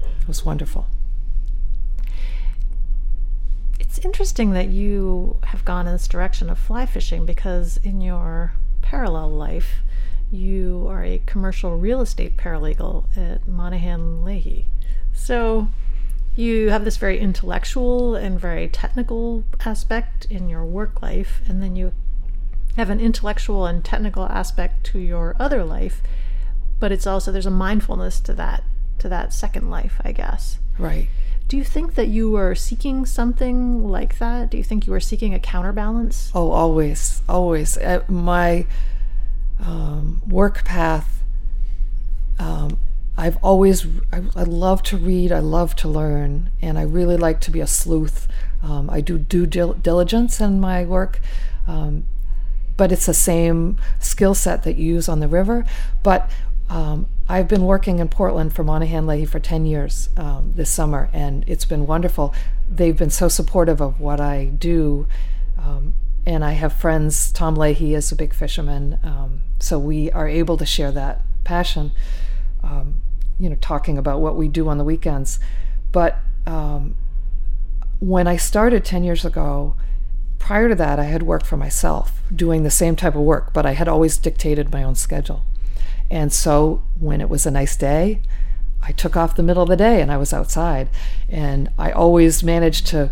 It 0.00 0.26
was 0.26 0.44
wonderful. 0.44 0.88
It's 3.78 4.00
interesting 4.00 4.50
that 4.50 4.66
you 4.66 5.36
have 5.44 5.64
gone 5.64 5.86
in 5.86 5.92
this 5.92 6.08
direction 6.08 6.50
of 6.50 6.58
fly 6.58 6.86
fishing 6.86 7.24
because 7.24 7.76
in 7.84 8.00
your 8.00 8.52
parallel 8.82 9.30
life, 9.30 9.76
you 10.28 10.84
are 10.88 11.04
a 11.04 11.22
commercial 11.24 11.76
real 11.76 12.00
estate 12.00 12.36
paralegal 12.36 13.16
at 13.16 13.46
Monaghan 13.46 14.24
Leahy. 14.24 14.66
So 15.12 15.68
you 16.34 16.70
have 16.70 16.84
this 16.84 16.96
very 16.96 17.20
intellectual 17.20 18.16
and 18.16 18.40
very 18.40 18.68
technical 18.68 19.44
aspect 19.64 20.24
in 20.24 20.48
your 20.48 20.64
work 20.64 21.00
life, 21.00 21.42
and 21.46 21.62
then 21.62 21.76
you 21.76 21.92
have 22.78 22.90
an 22.90 23.00
intellectual 23.00 23.66
and 23.66 23.84
technical 23.84 24.24
aspect 24.26 24.84
to 24.84 24.98
your 24.98 25.36
other 25.38 25.64
life. 25.64 26.00
but 26.80 26.92
it's 26.92 27.08
also 27.08 27.32
there's 27.32 27.44
a 27.44 27.50
mindfulness 27.50 28.20
to 28.20 28.32
that 28.32 28.62
to 28.98 29.08
that 29.08 29.32
second 29.32 29.68
life, 29.68 30.00
I 30.04 30.12
guess. 30.12 30.58
Right. 30.78 31.08
Do 31.48 31.56
you 31.56 31.64
think 31.64 31.94
that 31.94 32.08
you 32.08 32.30
were 32.30 32.54
seeking 32.54 33.06
something 33.06 33.88
like 33.88 34.18
that? 34.18 34.50
Do 34.50 34.56
you 34.56 34.64
think 34.64 34.86
you 34.86 34.92
were 34.92 35.00
seeking 35.00 35.34
a 35.34 35.40
counterbalance? 35.40 36.30
Oh, 36.34 36.50
always, 36.50 37.22
always. 37.28 37.78
Uh, 37.78 38.04
my 38.06 38.66
um, 39.58 40.22
work 40.28 40.64
path. 40.64 41.22
Um, 42.38 42.78
I've 43.16 43.38
always 43.38 43.86
I, 44.12 44.22
I, 44.36 44.44
love 44.44 44.82
to 44.84 44.96
read. 44.96 45.32
I 45.32 45.40
love 45.40 45.74
to 45.76 45.88
learn, 45.88 46.50
and 46.62 46.78
I 46.78 46.82
really 46.82 47.16
like 47.16 47.40
to 47.42 47.50
be 47.50 47.60
a 47.60 47.66
sleuth. 47.66 48.28
Um, 48.62 48.88
I 48.90 49.00
do 49.00 49.18
due 49.18 49.46
dil- 49.46 49.72
diligence 49.74 50.40
in 50.40 50.60
my 50.60 50.84
work, 50.84 51.18
um, 51.66 52.04
but 52.78 52.92
it's 52.92 53.04
the 53.04 53.12
same 53.12 53.76
skill 53.98 54.34
set 54.34 54.62
that 54.62 54.76
you 54.76 54.94
use 54.94 55.08
on 55.08 55.20
the 55.20 55.28
river. 55.28 55.66
But 56.02 56.30
um, 56.70 57.06
I've 57.28 57.48
been 57.48 57.64
working 57.64 57.98
in 57.98 58.08
Portland 58.08 58.54
for 58.54 58.62
Monaghan 58.62 59.06
Leahy 59.06 59.26
for 59.26 59.40
10 59.40 59.66
years 59.66 60.08
um, 60.16 60.52
this 60.54 60.70
summer, 60.70 61.10
and 61.12 61.44
it's 61.46 61.64
been 61.64 61.86
wonderful. 61.86 62.32
They've 62.70 62.96
been 62.96 63.10
so 63.10 63.28
supportive 63.28 63.82
of 63.82 64.00
what 64.00 64.20
I 64.20 64.46
do. 64.46 65.08
Um, 65.58 65.94
and 66.24 66.44
I 66.44 66.52
have 66.52 66.72
friends, 66.72 67.32
Tom 67.32 67.56
Leahy 67.56 67.94
is 67.94 68.12
a 68.12 68.16
big 68.16 68.32
fisherman, 68.32 68.98
um, 69.02 69.40
so 69.58 69.78
we 69.78 70.10
are 70.12 70.28
able 70.28 70.56
to 70.58 70.66
share 70.66 70.92
that 70.92 71.22
passion, 71.42 71.90
um, 72.62 73.02
you 73.40 73.50
know, 73.50 73.56
talking 73.60 73.98
about 73.98 74.20
what 74.20 74.36
we 74.36 74.46
do 74.46 74.68
on 74.68 74.78
the 74.78 74.84
weekends. 74.84 75.40
But 75.90 76.18
um, 76.46 76.96
when 77.98 78.28
I 78.28 78.36
started 78.36 78.84
10 78.84 79.02
years 79.02 79.24
ago, 79.24 79.74
prior 80.38 80.68
to 80.68 80.74
that, 80.74 80.98
I 80.98 81.04
had 81.04 81.22
worked 81.22 81.46
for 81.46 81.56
myself 81.56 82.22
doing 82.34 82.62
the 82.62 82.70
same 82.70 82.96
type 82.96 83.14
of 83.14 83.22
work, 83.22 83.52
but 83.52 83.66
I 83.66 83.72
had 83.72 83.88
always 83.88 84.16
dictated 84.16 84.72
my 84.72 84.82
own 84.82 84.94
schedule. 84.94 85.44
And 86.10 86.32
so 86.32 86.82
when 86.98 87.20
it 87.20 87.28
was 87.28 87.46
a 87.46 87.50
nice 87.50 87.76
day, 87.76 88.20
I 88.82 88.92
took 88.92 89.16
off 89.16 89.36
the 89.36 89.42
middle 89.42 89.62
of 89.62 89.68
the 89.68 89.76
day 89.76 90.00
and 90.00 90.10
I 90.10 90.16
was 90.16 90.32
outside. 90.32 90.88
And 91.28 91.70
I 91.78 91.90
always 91.90 92.42
managed 92.42 92.86
to 92.88 93.10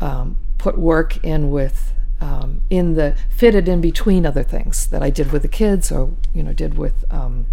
um, 0.00 0.36
put 0.58 0.78
work 0.78 1.22
in 1.24 1.50
with 1.50 1.92
um, 2.20 2.60
in 2.68 2.94
the 2.94 3.16
fitted 3.30 3.66
in 3.66 3.80
between 3.80 4.26
other 4.26 4.42
things 4.42 4.86
that 4.88 5.02
I 5.02 5.08
did 5.08 5.32
with 5.32 5.42
the 5.42 5.48
kids 5.48 5.90
or 5.90 6.10
you 6.34 6.42
know 6.42 6.52
did 6.52 6.76
with 6.76 7.04
um, 7.10 7.46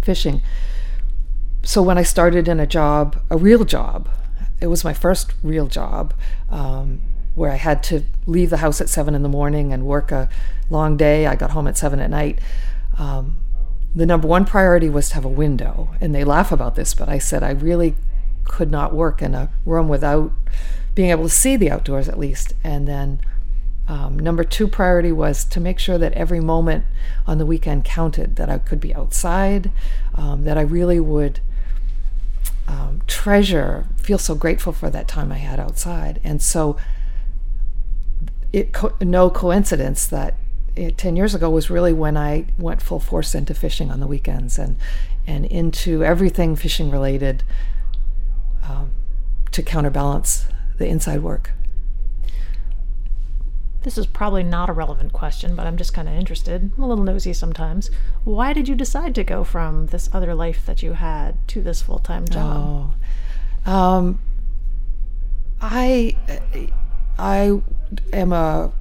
fishing. 0.00 0.42
So 1.62 1.82
when 1.82 1.98
I 1.98 2.04
started 2.04 2.48
in 2.48 2.60
a 2.60 2.66
job, 2.66 3.20
a 3.28 3.36
real 3.36 3.64
job, 3.64 4.08
it 4.60 4.68
was 4.68 4.84
my 4.84 4.94
first 4.94 5.34
real 5.42 5.66
job 5.66 6.14
um, 6.50 7.00
where 7.34 7.50
I 7.50 7.56
had 7.56 7.82
to 7.84 8.04
leave 8.26 8.50
the 8.50 8.58
house 8.58 8.80
at 8.80 8.88
seven 8.88 9.14
in 9.14 9.22
the 9.22 9.28
morning 9.28 9.72
and 9.72 9.84
work 9.86 10.12
a 10.12 10.28
long 10.68 10.96
day. 10.96 11.26
I 11.26 11.36
got 11.36 11.50
home 11.50 11.66
at 11.66 11.78
seven 11.78 12.00
at 12.00 12.10
night. 12.10 12.38
Um, 12.98 13.36
the 13.94 14.06
number 14.06 14.28
one 14.28 14.44
priority 14.44 14.88
was 14.88 15.08
to 15.08 15.14
have 15.14 15.24
a 15.24 15.28
window. 15.28 15.90
And 16.00 16.14
they 16.14 16.24
laugh 16.24 16.52
about 16.52 16.74
this, 16.74 16.94
but 16.94 17.08
I 17.08 17.18
said 17.18 17.42
I 17.42 17.50
really 17.50 17.94
could 18.44 18.70
not 18.70 18.94
work 18.94 19.22
in 19.22 19.34
a 19.34 19.50
room 19.64 19.88
without 19.88 20.32
being 20.94 21.10
able 21.10 21.24
to 21.24 21.30
see 21.30 21.56
the 21.56 21.70
outdoors 21.70 22.08
at 22.08 22.18
least. 22.18 22.54
And 22.64 22.86
then 22.86 23.20
um, 23.88 24.18
number 24.18 24.44
two 24.44 24.68
priority 24.68 25.12
was 25.12 25.44
to 25.46 25.60
make 25.60 25.78
sure 25.78 25.98
that 25.98 26.12
every 26.12 26.40
moment 26.40 26.84
on 27.26 27.38
the 27.38 27.46
weekend 27.46 27.84
counted, 27.84 28.36
that 28.36 28.48
I 28.48 28.58
could 28.58 28.80
be 28.80 28.94
outside, 28.94 29.70
um, 30.14 30.44
that 30.44 30.56
I 30.56 30.62
really 30.62 31.00
would 31.00 31.40
um, 32.68 33.02
treasure, 33.08 33.86
feel 33.96 34.18
so 34.18 34.36
grateful 34.36 34.72
for 34.72 34.90
that 34.90 35.08
time 35.08 35.32
I 35.32 35.38
had 35.38 35.58
outside. 35.58 36.20
And 36.22 36.40
so, 36.40 36.76
it 38.52 38.72
co- 38.72 38.96
no 39.00 39.30
coincidence 39.30 40.06
that 40.06 40.34
it, 40.76 40.98
10 40.98 41.16
years 41.16 41.34
ago 41.34 41.50
was 41.50 41.70
really 41.70 41.92
when 41.92 42.16
I 42.16 42.46
went 42.58 42.82
full 42.82 43.00
force 43.00 43.34
into 43.34 43.54
fishing 43.54 43.90
on 43.90 44.00
the 44.00 44.06
weekends 44.06 44.58
and, 44.58 44.76
and 45.26 45.44
into 45.46 46.04
everything 46.04 46.56
fishing 46.56 46.90
related 46.90 47.42
um, 48.62 48.90
to 49.52 49.62
counterbalance 49.62 50.46
the 50.78 50.86
inside 50.86 51.22
work. 51.22 51.52
This 53.82 53.96
is 53.96 54.06
probably 54.06 54.42
not 54.42 54.68
a 54.68 54.74
relevant 54.74 55.12
question, 55.12 55.56
but 55.56 55.66
I'm 55.66 55.78
just 55.78 55.94
kind 55.94 56.06
of 56.06 56.14
interested. 56.14 56.70
I'm 56.76 56.82
a 56.82 56.86
little 56.86 57.04
nosy 57.04 57.32
sometimes. 57.32 57.90
Why 58.24 58.52
did 58.52 58.68
you 58.68 58.74
decide 58.74 59.14
to 59.14 59.24
go 59.24 59.42
from 59.42 59.86
this 59.86 60.10
other 60.12 60.34
life 60.34 60.66
that 60.66 60.82
you 60.82 60.92
had 60.92 61.48
to 61.48 61.62
this 61.62 61.80
full 61.80 61.98
time 61.98 62.28
job? 62.28 62.94
Oh. 63.66 63.70
Um, 63.70 64.18
I 65.62 66.16
I 67.20 67.60
am 68.12 68.32
a 68.32 68.72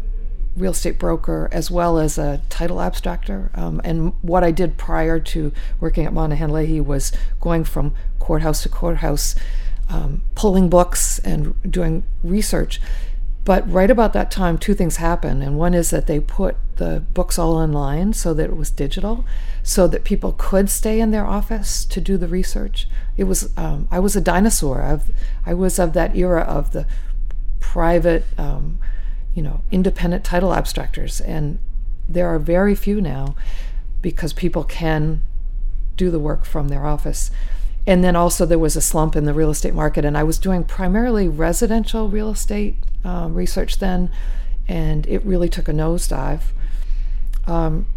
real 0.55 0.71
estate 0.71 0.97
broker 0.97 1.49
as 1.51 1.69
well 1.69 1.99
as 1.99 2.17
a 2.17 2.41
title 2.49 2.77
abstractor. 2.77 3.55
Um, 3.57 3.81
and 3.83 4.13
what 4.21 4.43
I 4.43 4.51
did 4.51 4.77
prior 4.77 5.19
to 5.19 5.51
working 5.79 6.05
at 6.05 6.13
Monaghan 6.13 6.51
Leahy 6.51 6.81
was 6.81 7.11
going 7.39 7.63
from 7.63 7.93
courthouse 8.19 8.63
to 8.63 8.69
courthouse, 8.69 9.35
um, 9.89 10.21
pulling 10.35 10.69
books 10.69 11.19
and 11.19 11.53
doing 11.69 12.03
research. 12.23 12.81
But 13.45 13.69
right 13.71 13.89
about 13.89 14.13
that 14.13 14.31
time, 14.31 14.57
two 14.57 14.73
things 14.73 14.97
happened. 14.97 15.41
And 15.41 15.57
one 15.57 15.73
is 15.73 15.89
that 15.89 16.07
they 16.07 16.19
put 16.19 16.55
the 16.75 17.03
books 17.13 17.39
all 17.39 17.55
online 17.55 18.13
so 18.13 18.33
that 18.33 18.49
it 18.49 18.55
was 18.55 18.69
digital, 18.69 19.25
so 19.63 19.87
that 19.87 20.03
people 20.03 20.35
could 20.37 20.69
stay 20.69 20.99
in 20.99 21.11
their 21.11 21.25
office 21.25 21.83
to 21.85 21.99
do 21.99 22.17
the 22.17 22.27
research. 22.27 22.87
It 23.17 23.23
was, 23.23 23.51
um, 23.57 23.87
I 23.89 23.99
was 23.99 24.15
a 24.15 24.21
dinosaur. 24.21 24.81
I've, 24.81 25.11
I 25.45 25.53
was 25.53 25.79
of 25.79 25.93
that 25.93 26.15
era 26.15 26.41
of 26.41 26.71
the 26.71 26.85
private, 27.59 28.25
um, 28.37 28.79
you 29.33 29.41
know, 29.41 29.63
independent 29.71 30.23
title 30.23 30.49
abstractors. 30.49 31.21
And 31.25 31.59
there 32.07 32.27
are 32.27 32.39
very 32.39 32.75
few 32.75 33.01
now 33.01 33.35
because 34.01 34.33
people 34.33 34.63
can 34.63 35.21
do 35.95 36.09
the 36.09 36.19
work 36.19 36.45
from 36.45 36.69
their 36.69 36.85
office. 36.85 37.31
And 37.85 38.03
then 38.03 38.15
also 38.15 38.45
there 38.45 38.59
was 38.59 38.75
a 38.75 38.81
slump 38.81 39.15
in 39.15 39.25
the 39.25 39.33
real 39.33 39.49
estate 39.49 39.73
market, 39.73 40.05
and 40.05 40.17
I 40.17 40.23
was 40.23 40.37
doing 40.37 40.63
primarily 40.63 41.27
residential 41.27 42.07
real 42.09 42.29
estate 42.29 42.75
uh, 43.03 43.27
research 43.31 43.79
then, 43.79 44.11
and 44.67 45.07
it 45.07 45.25
really 45.25 45.49
took 45.49 45.67
a 45.67 45.71
nosedive. 45.71 46.41
Um, 47.47 47.87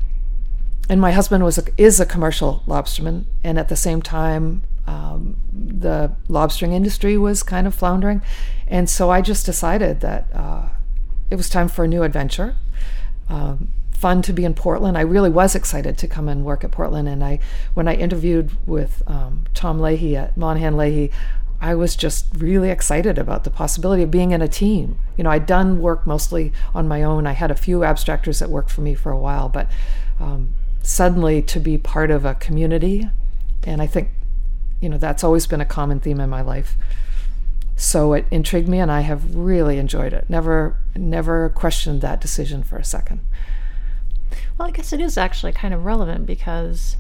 and 0.88 1.00
my 1.00 1.12
husband 1.12 1.44
was 1.44 1.58
a, 1.58 1.64
is 1.76 2.00
a 2.00 2.06
commercial 2.06 2.62
lobsterman, 2.66 3.24
and 3.44 3.58
at 3.58 3.68
the 3.68 3.76
same 3.76 4.02
time, 4.02 4.62
um, 4.86 5.36
the 5.52 6.12
lobstering 6.28 6.72
industry 6.72 7.16
was 7.16 7.42
kind 7.42 7.66
of 7.66 7.74
floundering, 7.74 8.22
and 8.66 8.88
so 8.88 9.10
I 9.10 9.20
just 9.20 9.46
decided 9.46 10.00
that 10.00 10.26
uh, 10.34 10.68
it 11.30 11.36
was 11.36 11.48
time 11.48 11.68
for 11.68 11.84
a 11.84 11.88
new 11.88 12.02
adventure. 12.02 12.56
Um, 13.28 13.68
fun 14.02 14.20
to 14.20 14.32
be 14.32 14.44
in 14.44 14.52
Portland. 14.52 14.98
I 14.98 15.02
really 15.02 15.30
was 15.30 15.54
excited 15.54 15.96
to 15.98 16.08
come 16.08 16.28
and 16.28 16.44
work 16.44 16.64
at 16.64 16.72
Portland. 16.72 17.08
And 17.08 17.22
I, 17.22 17.38
when 17.74 17.86
I 17.86 17.94
interviewed 17.94 18.50
with 18.66 19.00
um, 19.06 19.44
Tom 19.54 19.78
Leahy 19.78 20.16
at 20.16 20.36
Monaghan 20.36 20.76
Leahy, 20.76 21.12
I 21.60 21.76
was 21.76 21.94
just 21.94 22.26
really 22.36 22.68
excited 22.68 23.16
about 23.16 23.44
the 23.44 23.50
possibility 23.50 24.02
of 24.02 24.10
being 24.10 24.32
in 24.32 24.42
a 24.42 24.48
team. 24.48 24.98
You 25.16 25.22
know, 25.22 25.30
I'd 25.30 25.46
done 25.46 25.80
work 25.80 26.04
mostly 26.04 26.52
on 26.74 26.88
my 26.88 27.04
own. 27.04 27.28
I 27.28 27.32
had 27.32 27.52
a 27.52 27.54
few 27.54 27.78
abstractors 27.80 28.40
that 28.40 28.50
worked 28.50 28.72
for 28.72 28.80
me 28.80 28.96
for 28.96 29.12
a 29.12 29.18
while, 29.18 29.48
but 29.48 29.70
um, 30.18 30.52
suddenly 30.82 31.40
to 31.42 31.60
be 31.60 31.78
part 31.78 32.10
of 32.10 32.24
a 32.24 32.34
community, 32.34 33.08
and 33.62 33.80
I 33.80 33.86
think, 33.86 34.08
you 34.82 34.88
know, 34.88 34.98
that's 34.98 35.22
always 35.22 35.46
been 35.46 35.60
a 35.60 35.64
common 35.64 36.00
theme 36.00 36.20
in 36.20 36.28
my 36.28 36.42
life. 36.42 36.76
So 37.76 38.12
it 38.12 38.26
intrigued 38.30 38.68
me, 38.68 38.80
and 38.80 38.90
I 38.90 39.00
have 39.00 39.34
really 39.34 39.78
enjoyed 39.78 40.12
it. 40.12 40.28
Never, 40.28 40.76
never 40.96 41.48
questioned 41.50 42.00
that 42.02 42.20
decision 42.20 42.62
for 42.64 42.76
a 42.76 42.84
second. 42.84 43.20
Well, 44.58 44.68
I 44.68 44.72
guess 44.72 44.92
it 44.92 45.00
is 45.00 45.16
actually 45.16 45.52
kind 45.52 45.72
of 45.72 45.84
relevant 45.84 46.26
because 46.26 46.96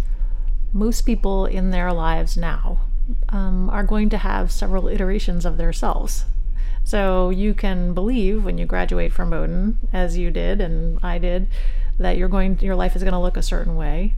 most 0.72 1.02
people 1.02 1.44
in 1.44 1.70
their 1.70 1.92
lives 1.92 2.36
now 2.36 2.80
um, 3.28 3.68
are 3.68 3.84
going 3.84 4.08
to 4.10 4.18
have 4.18 4.52
several 4.52 4.88
iterations 4.88 5.44
of 5.44 5.56
themselves. 5.56 6.24
So 6.84 7.30
you 7.30 7.52
can 7.52 7.94
believe 7.94 8.44
when 8.44 8.58
you 8.58 8.66
graduate 8.66 9.12
from 9.12 9.30
Bowdoin, 9.30 9.78
as 9.92 10.16
you 10.16 10.30
did 10.30 10.60
and 10.60 10.98
I 11.02 11.18
did, 11.18 11.48
that 11.98 12.16
you're 12.16 12.28
going, 12.28 12.58
your 12.60 12.74
life 12.74 12.96
is 12.96 13.02
going 13.02 13.12
to 13.12 13.20
look 13.20 13.36
a 13.36 13.42
certain 13.42 13.76
way 13.76 14.14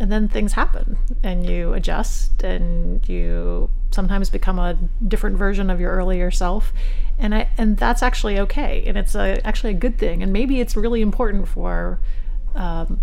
and 0.00 0.12
then 0.12 0.28
things 0.28 0.52
happen 0.52 0.96
and 1.22 1.48
you 1.48 1.72
adjust 1.72 2.42
and 2.42 3.06
you 3.08 3.70
sometimes 3.90 4.30
become 4.30 4.58
a 4.58 4.78
different 5.06 5.36
version 5.36 5.70
of 5.70 5.80
your 5.80 5.92
earlier 5.92 6.30
self. 6.30 6.72
And 7.18 7.34
I, 7.34 7.48
and 7.58 7.76
that's 7.76 8.02
actually 8.02 8.38
okay 8.38 8.84
and 8.86 8.96
it's 8.96 9.14
a, 9.14 9.44
actually 9.44 9.70
a 9.70 9.76
good 9.76 9.98
thing. 9.98 10.22
And 10.22 10.32
maybe 10.32 10.60
it's 10.60 10.76
really 10.76 11.02
important 11.02 11.48
for 11.48 11.98
um, 12.54 13.00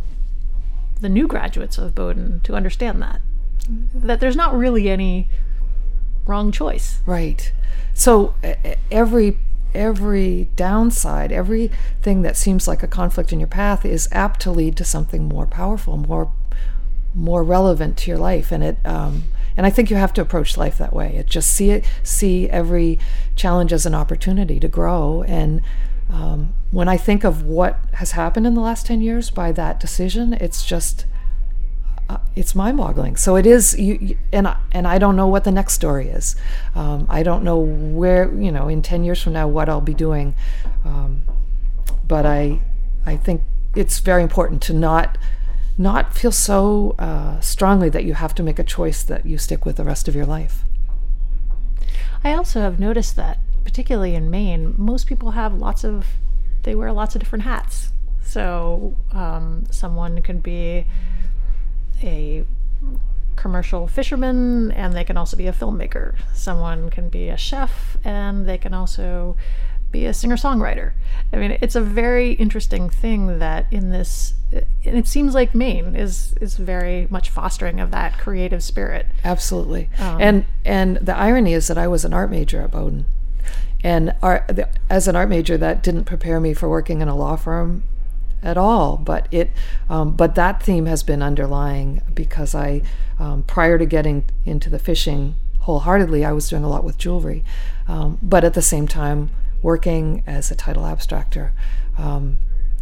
the 1.01 1.09
new 1.09 1.27
graduates 1.27 1.77
of 1.77 1.93
Bowdoin 1.93 2.41
to 2.43 2.55
understand 2.55 3.01
that 3.01 3.21
that 3.93 4.19
there's 4.19 4.35
not 4.35 4.55
really 4.55 4.89
any 4.89 5.27
wrong 6.25 6.51
choice. 6.51 7.01
Right. 7.05 7.51
So 7.93 8.35
every 8.91 9.37
every 9.73 10.47
downside 10.55 11.33
everything 11.33 12.21
that 12.21 12.37
seems 12.37 12.65
like 12.65 12.81
a 12.81 12.87
conflict 12.87 13.33
in 13.33 13.41
your 13.41 13.47
path 13.47 13.85
is 13.85 14.07
apt 14.13 14.39
to 14.39 14.49
lead 14.49 14.77
to 14.77 14.85
something 14.85 15.27
more 15.27 15.45
powerful 15.45 15.97
more 15.97 16.31
more 17.15 17.43
relevant 17.43 17.97
to 17.97 18.11
your 18.11 18.19
life 18.19 18.51
and 18.51 18.63
it 18.63 18.77
um, 18.85 19.23
and 19.57 19.65
I 19.65 19.69
think 19.69 19.89
you 19.89 19.95
have 19.95 20.13
to 20.13 20.21
approach 20.21 20.57
life 20.57 20.77
that 20.77 20.93
way. 20.93 21.15
It 21.15 21.27
just 21.27 21.51
see 21.51 21.71
it 21.71 21.85
see 22.03 22.49
every 22.49 22.99
challenge 23.35 23.71
as 23.71 23.85
an 23.85 23.95
opportunity 23.95 24.59
to 24.59 24.67
grow. 24.67 25.23
And 25.23 25.61
um, 26.09 26.53
when 26.71 26.87
I 26.87 26.97
think 26.97 27.23
of 27.23 27.43
what 27.43 27.79
has 27.93 28.11
happened 28.11 28.45
in 28.45 28.53
the 28.53 28.61
last 28.61 28.85
ten 28.85 29.01
years 29.01 29.29
by 29.29 29.51
that 29.53 29.79
decision, 29.79 30.33
it's 30.33 30.65
just 30.65 31.05
uh, 32.09 32.17
it's 32.35 32.53
mind-boggling. 32.53 33.15
So 33.15 33.35
it 33.35 33.47
is, 33.47 33.79
you, 33.79 33.97
you, 33.99 34.17
and 34.31 34.47
I, 34.47 34.57
and 34.71 34.87
I 34.87 34.99
don't 34.99 35.15
know 35.15 35.27
what 35.27 35.43
the 35.43 35.51
next 35.51 35.73
story 35.73 36.09
is. 36.09 36.35
Um, 36.75 37.07
I 37.09 37.23
don't 37.23 37.43
know 37.43 37.57
where 37.57 38.31
you 38.33 38.51
know 38.51 38.67
in 38.67 38.81
ten 38.81 39.03
years 39.03 39.21
from 39.21 39.33
now 39.33 39.47
what 39.47 39.69
I'll 39.69 39.81
be 39.81 39.93
doing, 39.93 40.35
um, 40.83 41.23
but 42.07 42.25
I 42.25 42.59
I 43.05 43.15
think 43.15 43.41
it's 43.73 43.99
very 43.99 44.21
important 44.21 44.61
to 44.63 44.73
not 44.73 45.17
not 45.77 46.13
feel 46.13 46.31
so 46.31 46.95
uh, 46.97 47.39
strongly 47.39 47.89
that 47.89 48.05
you 48.05 48.13
have 48.13 48.33
to 48.35 48.43
make 48.43 48.59
a 48.59 48.63
choice 48.63 49.03
that 49.03 49.25
you 49.25 49.37
stick 49.37 49.65
with 49.65 49.75
the 49.75 49.83
rest 49.83 50.07
of 50.07 50.15
your 50.15 50.25
life. 50.25 50.63
I 52.23 52.33
also 52.33 52.61
have 52.61 52.79
noticed 52.79 53.15
that, 53.17 53.39
particularly 53.63 54.15
in 54.15 54.29
Maine, 54.29 54.73
most 54.77 55.05
people 55.05 55.31
have 55.31 55.53
lots 55.53 55.83
of, 55.83 56.07
they 56.63 56.75
wear 56.75 56.91
lots 56.91 57.15
of 57.15 57.19
different 57.19 57.43
hats. 57.43 57.91
So 58.23 58.97
um, 59.11 59.65
someone 59.69 60.21
could 60.21 60.41
be 60.41 60.87
a 62.01 62.45
commercial 63.35 63.87
fisherman 63.87 64.71
and 64.71 64.93
they 64.93 65.03
can 65.03 65.17
also 65.17 65.37
be 65.37 65.47
a 65.47 65.53
filmmaker. 65.53 66.15
Someone 66.33 66.89
can 66.89 67.09
be 67.09 67.29
a 67.29 67.37
chef 67.37 67.97
and 68.03 68.47
they 68.47 68.57
can 68.57 68.73
also 68.73 69.35
be 69.95 70.05
a 70.05 70.13
singer 70.13 70.35
songwriter. 70.35 70.91
I 71.31 71.37
mean, 71.37 71.57
it's 71.61 71.75
a 71.75 71.81
very 71.81 72.33
interesting 72.33 72.89
thing 72.89 73.39
that 73.39 73.65
in 73.71 73.91
this, 73.91 74.33
and 74.51 74.97
it 74.97 75.07
seems 75.07 75.33
like 75.33 75.55
Maine 75.55 75.95
is 75.95 76.33
is 76.41 76.57
very 76.57 77.07
much 77.09 77.29
fostering 77.29 77.79
of 77.79 77.91
that 77.91 78.17
creative 78.17 78.61
spirit. 78.61 79.05
Absolutely, 79.23 79.89
um, 79.99 80.21
and 80.21 80.45
and 80.65 80.97
the 80.97 81.15
irony 81.15 81.53
is 81.53 81.67
that 81.67 81.77
I 81.77 81.87
was 81.87 82.05
an 82.05 82.13
art 82.13 82.29
major 82.29 82.61
at 82.61 82.71
Bowdoin, 82.71 83.05
and 83.83 84.13
art, 84.21 84.47
the, 84.47 84.67
as 84.89 85.07
an 85.07 85.15
art 85.15 85.29
major, 85.29 85.57
that 85.57 85.81
didn't 85.81 86.05
prepare 86.05 86.39
me 86.39 86.53
for 86.53 86.69
working 86.69 87.01
in 87.01 87.07
a 87.07 87.15
law 87.15 87.35
firm 87.35 87.83
at 88.43 88.57
all. 88.57 88.97
But 88.97 89.27
it, 89.31 89.51
um, 89.89 90.15
but 90.15 90.35
that 90.35 90.61
theme 90.61 90.85
has 90.87 91.03
been 91.03 91.23
underlying 91.23 92.01
because 92.13 92.53
I, 92.53 92.81
um, 93.17 93.43
prior 93.43 93.77
to 93.77 93.85
getting 93.85 94.25
into 94.45 94.69
the 94.69 94.79
fishing 94.79 95.35
wholeheartedly, 95.61 96.23
I 96.23 96.31
was 96.31 96.47
doing 96.49 96.63
a 96.63 96.69
lot 96.69 96.83
with 96.83 96.97
jewelry, 96.97 97.43
um, 97.87 98.19
but 98.21 98.43
at 98.43 98.53
the 98.53 98.61
same 98.61 98.87
time 98.87 99.31
working 99.65 100.23
as 100.27 100.51
a 100.51 100.55
title 100.55 100.83
abstractor, 100.83 101.49
um, 101.97 102.37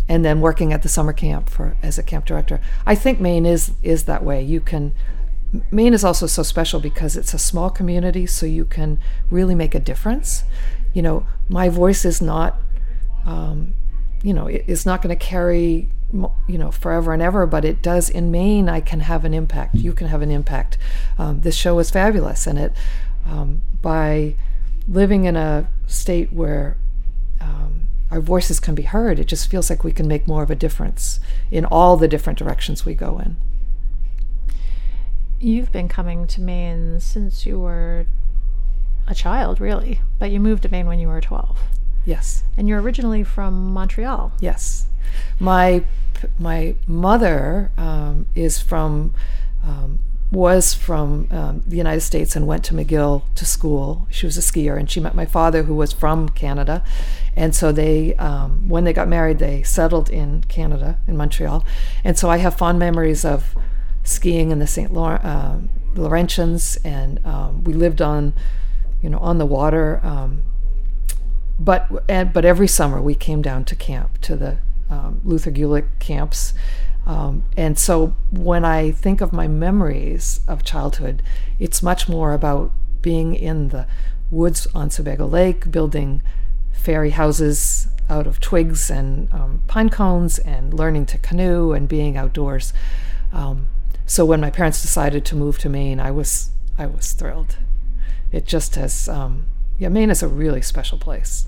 and 0.09 0.25
then 0.25 0.41
working 0.41 0.73
at 0.73 0.81
the 0.83 0.89
summer 0.89 1.13
camp 1.13 1.49
for 1.49 1.77
as 1.81 1.97
a 1.97 2.03
camp 2.03 2.25
director. 2.25 2.59
I 2.85 2.93
think 2.93 3.21
Maine 3.21 3.45
is 3.45 3.71
is 3.81 4.03
that 4.03 4.21
way. 4.21 4.43
You 4.43 4.59
can. 4.59 4.93
Maine 5.71 5.93
is 5.93 6.03
also 6.03 6.27
so 6.27 6.43
special 6.43 6.79
because 6.81 7.15
it's 7.15 7.33
a 7.33 7.39
small 7.39 7.69
community, 7.69 8.25
so 8.25 8.45
you 8.45 8.65
can 8.65 8.99
really 9.31 9.55
make 9.55 9.73
a 9.73 9.79
difference. 9.79 10.43
You 10.93 11.03
know, 11.03 11.25
my 11.47 11.69
voice 11.69 12.03
is 12.05 12.21
not, 12.21 12.55
um, 13.25 13.75
you 14.21 14.33
know, 14.33 14.47
it, 14.47 14.65
it's 14.67 14.85
not 14.85 15.01
going 15.01 15.17
to 15.17 15.25
carry, 15.25 15.89
you 16.47 16.57
know, 16.57 16.71
forever 16.71 17.13
and 17.13 17.21
ever, 17.21 17.45
but 17.45 17.63
it 17.63 17.81
does 17.81 18.09
in 18.09 18.29
Maine. 18.29 18.67
I 18.67 18.81
can 18.81 18.99
have 19.01 19.23
an 19.23 19.33
impact. 19.33 19.75
You 19.75 19.93
can 19.93 20.07
have 20.07 20.21
an 20.21 20.31
impact. 20.31 20.77
Um, 21.17 21.41
this 21.41 21.55
show 21.55 21.79
is 21.79 21.91
fabulous, 21.91 22.45
and 22.45 22.59
it 22.59 22.73
um, 23.25 23.61
by 23.81 24.35
living 24.87 25.23
in 25.25 25.37
a 25.37 25.67
state 25.87 26.31
where 26.31 26.77
um, 27.41 27.83
our 28.11 28.21
voices 28.21 28.59
can 28.59 28.75
be 28.75 28.83
heard, 28.83 29.19
it 29.19 29.27
just 29.27 29.49
feels 29.49 29.69
like 29.69 29.83
we 29.83 29.91
can 29.91 30.07
make 30.07 30.27
more 30.27 30.43
of 30.43 30.51
a 30.51 30.55
difference 30.55 31.19
in 31.51 31.65
all 31.65 31.97
the 31.97 32.07
different 32.07 32.39
directions 32.39 32.85
we 32.85 32.93
go 32.93 33.19
in. 33.19 33.37
You've 35.39 35.71
been 35.71 35.89
coming 35.89 36.25
to 36.27 36.41
Maine 36.41 36.99
since 36.99 37.45
you 37.45 37.59
were 37.59 38.05
a 39.07 39.13
child, 39.13 39.59
really, 39.59 39.99
but 40.19 40.31
you 40.31 40.39
moved 40.39 40.63
to 40.63 40.69
Maine 40.69 40.87
when 40.87 40.99
you 40.99 41.07
were 41.07 41.19
12. 41.19 41.59
Yes. 42.05 42.43
And 42.57 42.67
you're 42.67 42.81
originally 42.81 43.23
from 43.23 43.73
Montreal. 43.73 44.33
Yes. 44.39 44.87
My 45.39 45.83
my 46.39 46.75
mother 46.87 47.71
um, 47.77 48.27
is 48.33 48.59
from 48.59 49.13
um, 49.63 49.99
was 50.33 50.73
from 50.73 51.27
um, 51.29 51.63
the 51.67 51.77
United 51.77 52.01
States 52.01 52.35
and 52.35 52.47
went 52.47 52.63
to 52.65 52.73
McGill 52.73 53.21
to 53.35 53.45
school. 53.45 54.07
She 54.09 54.25
was 54.25 54.35
a 54.35 54.41
skier, 54.41 54.79
and 54.79 54.89
she 54.89 54.99
met 54.99 55.13
my 55.13 55.27
father, 55.27 55.63
who 55.63 55.75
was 55.75 55.93
from 55.93 56.27
Canada. 56.29 56.83
And 57.35 57.55
so 57.55 57.71
they, 57.71 58.15
um, 58.15 58.67
when 58.67 58.83
they 58.83 58.93
got 58.93 59.07
married, 59.07 59.37
they 59.37 59.61
settled 59.61 60.09
in 60.09 60.43
Canada, 60.45 60.97
in 61.07 61.15
Montreal. 61.15 61.63
And 62.03 62.17
so 62.17 62.31
I 62.31 62.37
have 62.37 62.55
fond 62.57 62.79
memories 62.79 63.23
of 63.23 63.55
skiing 64.03 64.49
in 64.49 64.57
the 64.57 64.65
St. 64.65 64.91
Laurent, 64.91 65.23
uh, 65.23 65.57
Laurentians, 65.93 66.77
and 66.83 67.23
um, 67.25 67.63
we 67.63 67.73
lived 67.73 68.01
on, 68.01 68.33
you 69.03 69.11
know, 69.11 69.19
on 69.19 69.37
the 69.37 69.45
water. 69.45 70.01
Um, 70.03 70.41
but 71.59 71.87
and, 72.09 72.33
but 72.33 72.43
every 72.43 72.67
summer 72.67 72.99
we 72.99 73.13
came 73.13 73.43
down 73.43 73.65
to 73.65 73.75
camp 73.75 74.19
to 74.21 74.35
the 74.35 74.57
um, 74.89 75.21
Luther 75.23 75.51
Gulick 75.51 75.99
camps 75.99 76.55
um, 77.05 77.43
and 77.57 77.77
so 77.77 78.15
when 78.31 78.63
I 78.63 78.91
think 78.91 79.21
of 79.21 79.33
my 79.33 79.47
memories 79.47 80.39
of 80.47 80.63
childhood, 80.63 81.21
it's 81.59 81.83
much 81.83 82.07
more 82.07 82.33
about 82.33 82.71
being 83.01 83.35
in 83.35 83.69
the 83.69 83.87
woods 84.31 84.67
on 84.73 84.89
Sebago 84.89 85.27
Lake, 85.27 85.69
building 85.69 86.21
fairy 86.71 87.11
houses 87.11 87.87
out 88.09 88.27
of 88.27 88.39
twigs 88.39 88.89
and 88.89 89.31
um, 89.33 89.61
pine 89.67 89.89
cones, 89.89 90.39
and 90.39 90.73
learning 90.73 91.05
to 91.07 91.17
canoe 91.17 91.73
and 91.73 91.87
being 91.87 92.15
outdoors. 92.15 92.73
Um, 93.31 93.67
so 94.05 94.25
when 94.25 94.41
my 94.41 94.49
parents 94.49 94.81
decided 94.81 95.25
to 95.25 95.35
move 95.35 95.57
to 95.59 95.69
Maine, 95.69 95.99
I 95.99 96.11
was 96.11 96.51
I 96.77 96.85
was 96.85 97.11
thrilled. 97.11 97.57
It 98.31 98.45
just 98.45 98.75
has 98.75 99.09
um, 99.09 99.45
yeah, 99.77 99.89
Maine 99.89 100.09
is 100.09 100.23
a 100.23 100.27
really 100.27 100.61
special 100.61 100.97
place. 100.97 101.47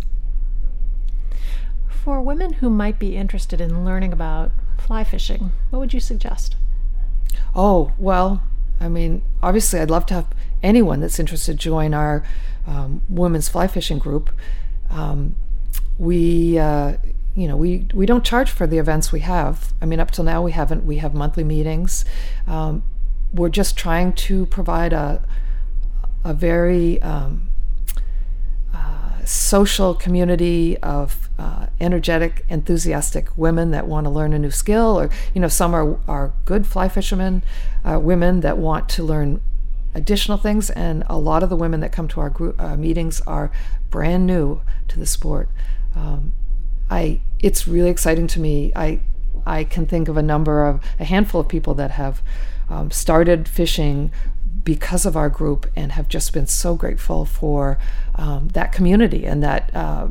For 1.88 2.22
women 2.22 2.54
who 2.54 2.70
might 2.70 3.00
be 3.00 3.16
interested 3.16 3.60
in 3.60 3.86
learning 3.86 4.14
about 4.14 4.52
fly 4.82 5.04
fishing, 5.04 5.52
what 5.70 5.80
would 5.80 5.94
you 5.94 6.00
suggest? 6.00 6.56
Oh, 7.56 7.92
well, 7.98 8.44
I 8.80 8.88
mean, 8.88 9.24
obviously, 9.42 9.80
I'd 9.80 9.90
love 9.90 10.06
to 10.08 10.14
have 10.14 10.28
anyone 10.62 11.00
that's 11.00 11.20
interested 11.20 11.58
join 11.58 11.94
our 11.94 12.24
um, 12.68 13.02
women's 13.10 13.50
fly 13.50 13.68
fishing 13.68 14.00
group. 14.00 14.32
Um, 14.90 15.36
we, 15.98 16.58
uh, 16.60 16.98
you 17.36 17.48
know, 17.48 17.58
we, 17.58 17.88
we 17.94 18.06
don't 18.06 18.24
charge 18.24 18.50
for 18.52 18.68
the 18.68 18.78
events 18.78 19.12
we 19.12 19.22
have. 19.22 19.74
I 19.82 19.86
mean, 19.86 20.00
up 20.00 20.12
till 20.12 20.24
now, 20.24 20.42
we 20.42 20.52
haven't. 20.52 20.86
We 20.86 20.98
have 20.98 21.14
monthly 21.14 21.44
meetings. 21.44 22.06
Um, 22.48 22.84
we're 23.34 23.50
just 23.50 23.78
trying 23.78 24.14
to 24.14 24.46
provide 24.46 24.94
a, 24.94 25.24
a 26.24 26.34
very 26.34 27.02
um, 27.02 27.50
social 29.26 29.94
community 29.94 30.78
of 30.78 31.30
uh, 31.38 31.65
energetic, 31.80 32.46
enthusiastic 32.50 33.38
women 33.38 33.72
that 33.72 33.88
want 33.88 34.06
to 34.06 34.10
learn 34.10 34.34
a 34.34 34.40
new 34.40 34.52
skill, 34.52 35.00
or 35.00 35.10
you 35.34 35.42
know, 35.42 35.48
some 35.48 35.74
are 35.74 36.00
are 36.08 36.34
good 36.46 36.66
fly 36.66 36.90
fishermen, 36.90 37.44
uh, 37.84 38.00
women 38.00 38.42
that 38.42 38.58
want 38.58 38.90
to 38.90 39.04
learn 39.04 39.42
additional 39.94 40.38
things, 40.38 40.70
and 40.70 41.04
a 41.08 41.18
lot 41.18 41.44
of 41.44 41.50
the 41.50 41.56
women 41.56 41.80
that 41.80 41.92
come 41.92 42.08
to 42.08 42.20
our 42.20 42.30
group 42.30 42.60
uh, 42.62 42.76
meetings 42.76 43.22
are 43.22 43.52
brand 43.90 44.26
new 44.26 44.62
to 44.88 45.00
the 45.00 45.06
sport. 45.06 45.50
Um, 45.96 46.34
I 46.90 47.22
it's 47.40 47.68
really 47.68 47.90
exciting 47.90 48.28
to 48.28 48.40
me. 48.40 48.72
I 48.76 49.00
I 49.46 49.64
can 49.64 49.86
think 49.86 50.08
of 50.08 50.18
a 50.18 50.24
number 50.24 50.66
of 50.66 50.82
a 51.00 51.06
handful 51.06 51.42
of 51.42 51.48
people 51.48 51.74
that 51.76 51.92
have 51.92 52.22
um, 52.70 52.92
started 52.92 53.48
fishing 53.48 54.12
because 54.64 55.06
of 55.06 55.16
our 55.16 55.30
group 55.30 55.68
and 55.76 55.92
have 55.92 56.08
just 56.10 56.34
been 56.34 56.48
so 56.48 56.76
grateful 56.76 57.24
for 57.24 57.78
um, 58.16 58.50
that 58.50 58.72
community 58.72 59.26
and 59.26 59.44
that 59.44 59.74
uh, 59.76 60.08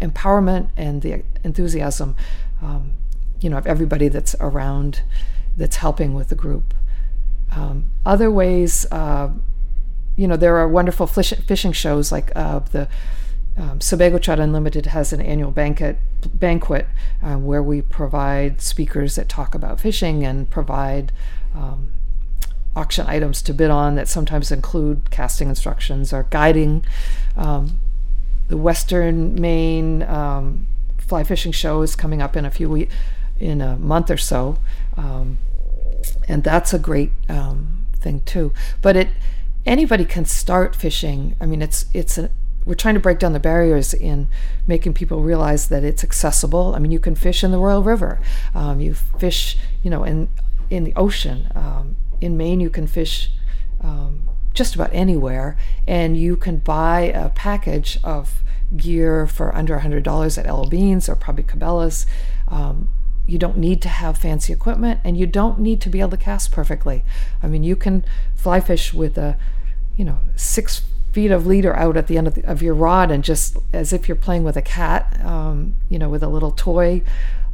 empowerment 0.00 0.68
and 0.76 1.02
the 1.02 1.22
enthusiasm, 1.44 2.16
um, 2.62 2.92
you 3.40 3.50
know, 3.50 3.58
of 3.58 3.66
everybody 3.66 4.08
that's 4.08 4.34
around 4.40 5.02
that's 5.56 5.76
helping 5.76 6.14
with 6.14 6.28
the 6.28 6.34
group. 6.34 6.74
Um, 7.52 7.90
other 8.06 8.30
ways, 8.30 8.86
uh, 8.90 9.30
you 10.16 10.28
know, 10.28 10.36
there 10.36 10.56
are 10.56 10.68
wonderful 10.68 11.06
fish, 11.06 11.32
fishing 11.32 11.72
shows 11.72 12.12
like 12.12 12.30
uh, 12.36 12.60
the 12.60 12.88
um, 13.56 13.80
Sebago 13.80 14.18
Trout 14.18 14.38
Unlimited 14.38 14.86
has 14.86 15.12
an 15.12 15.20
annual 15.20 15.50
banquet 15.50 15.98
banquet 16.34 16.86
uh, 17.22 17.36
where 17.36 17.62
we 17.62 17.82
provide 17.82 18.60
speakers 18.60 19.16
that 19.16 19.28
talk 19.28 19.54
about 19.54 19.80
fishing 19.80 20.24
and 20.24 20.48
provide 20.50 21.12
um, 21.54 21.88
auction 22.76 23.06
items 23.06 23.42
to 23.42 23.52
bid 23.52 23.70
on 23.70 23.96
that 23.96 24.08
sometimes 24.08 24.52
include 24.52 25.10
casting 25.10 25.48
instructions 25.48 26.12
or 26.12 26.26
guiding. 26.30 26.84
Um, 27.36 27.78
the 28.50 28.56
Western 28.56 29.40
Maine 29.40 30.02
um, 30.02 30.66
fly 30.98 31.22
fishing 31.24 31.52
show 31.52 31.82
is 31.82 31.94
coming 31.96 32.20
up 32.20 32.36
in 32.36 32.44
a 32.44 32.50
few 32.50 32.68
weeks, 32.68 32.92
in 33.38 33.60
a 33.60 33.76
month 33.76 34.10
or 34.10 34.16
so, 34.16 34.58
um, 34.96 35.38
and 36.28 36.42
that's 36.42 36.74
a 36.74 36.78
great 36.78 37.12
um, 37.28 37.86
thing 37.94 38.20
too. 38.22 38.52
But 38.82 38.96
it 38.96 39.08
anybody 39.64 40.04
can 40.04 40.24
start 40.24 40.74
fishing. 40.74 41.36
I 41.40 41.46
mean, 41.46 41.62
it's 41.62 41.86
it's 41.94 42.18
a 42.18 42.30
we're 42.66 42.74
trying 42.74 42.94
to 42.94 43.00
break 43.00 43.20
down 43.20 43.32
the 43.32 43.40
barriers 43.40 43.94
in 43.94 44.28
making 44.66 44.94
people 44.94 45.22
realize 45.22 45.68
that 45.68 45.84
it's 45.84 46.04
accessible. 46.04 46.74
I 46.74 46.80
mean, 46.80 46.90
you 46.90 47.00
can 47.00 47.14
fish 47.14 47.42
in 47.42 47.52
the 47.52 47.58
Royal 47.58 47.82
River, 47.82 48.20
um, 48.54 48.80
you 48.80 48.94
fish, 48.94 49.56
you 49.82 49.90
know, 49.90 50.02
in 50.02 50.28
in 50.70 50.82
the 50.82 50.92
ocean. 50.96 51.48
Um, 51.54 51.96
in 52.20 52.36
Maine, 52.36 52.58
you 52.58 52.68
can 52.68 52.88
fish 52.88 53.30
um, 53.80 54.28
just 54.54 54.74
about 54.74 54.90
anywhere, 54.92 55.56
and 55.86 56.16
you 56.16 56.36
can 56.36 56.58
buy 56.58 57.02
a 57.02 57.28
package 57.30 57.98
of 58.02 58.42
gear 58.76 59.26
for 59.26 59.54
under 59.54 59.78
$100 59.78 60.38
at 60.38 60.46
L.L. 60.46 60.66
Beans 60.66 61.08
or 61.08 61.16
probably 61.16 61.44
Cabela's. 61.44 62.06
Um, 62.48 62.88
you 63.26 63.38
don't 63.38 63.56
need 63.56 63.80
to 63.82 63.88
have 63.88 64.18
fancy 64.18 64.52
equipment 64.52 65.00
and 65.04 65.16
you 65.16 65.26
don't 65.26 65.60
need 65.60 65.80
to 65.82 65.88
be 65.88 66.00
able 66.00 66.10
to 66.10 66.16
cast 66.16 66.50
perfectly. 66.50 67.04
I 67.42 67.46
mean, 67.46 67.62
you 67.62 67.76
can 67.76 68.04
fly 68.34 68.60
fish 68.60 68.92
with 68.92 69.16
a, 69.16 69.38
you 69.96 70.04
know, 70.04 70.18
six 70.34 70.82
feet 71.12 71.30
of 71.30 71.46
leader 71.46 71.74
out 71.76 71.96
at 71.96 72.06
the 72.06 72.18
end 72.18 72.26
of, 72.26 72.34
the, 72.34 72.44
of 72.44 72.62
your 72.62 72.74
rod 72.74 73.10
and 73.10 73.22
just 73.22 73.56
as 73.72 73.92
if 73.92 74.08
you're 74.08 74.16
playing 74.16 74.42
with 74.42 74.56
a 74.56 74.62
cat, 74.62 75.20
um, 75.24 75.76
you 75.88 75.98
know, 75.98 76.08
with 76.08 76.22
a 76.22 76.28
little 76.28 76.50
toy. 76.50 77.02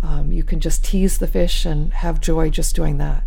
Um, 0.03 0.33
you 0.33 0.45
can 0.45 0.61
just 0.61 0.85
tease 0.85 1.19
the 1.19 1.27
fish 1.27 1.65
and 1.65 1.93
have 1.93 2.21
joy 2.21 2.51
just 2.51 2.75
doing 2.75 2.99
that. 2.99 3.25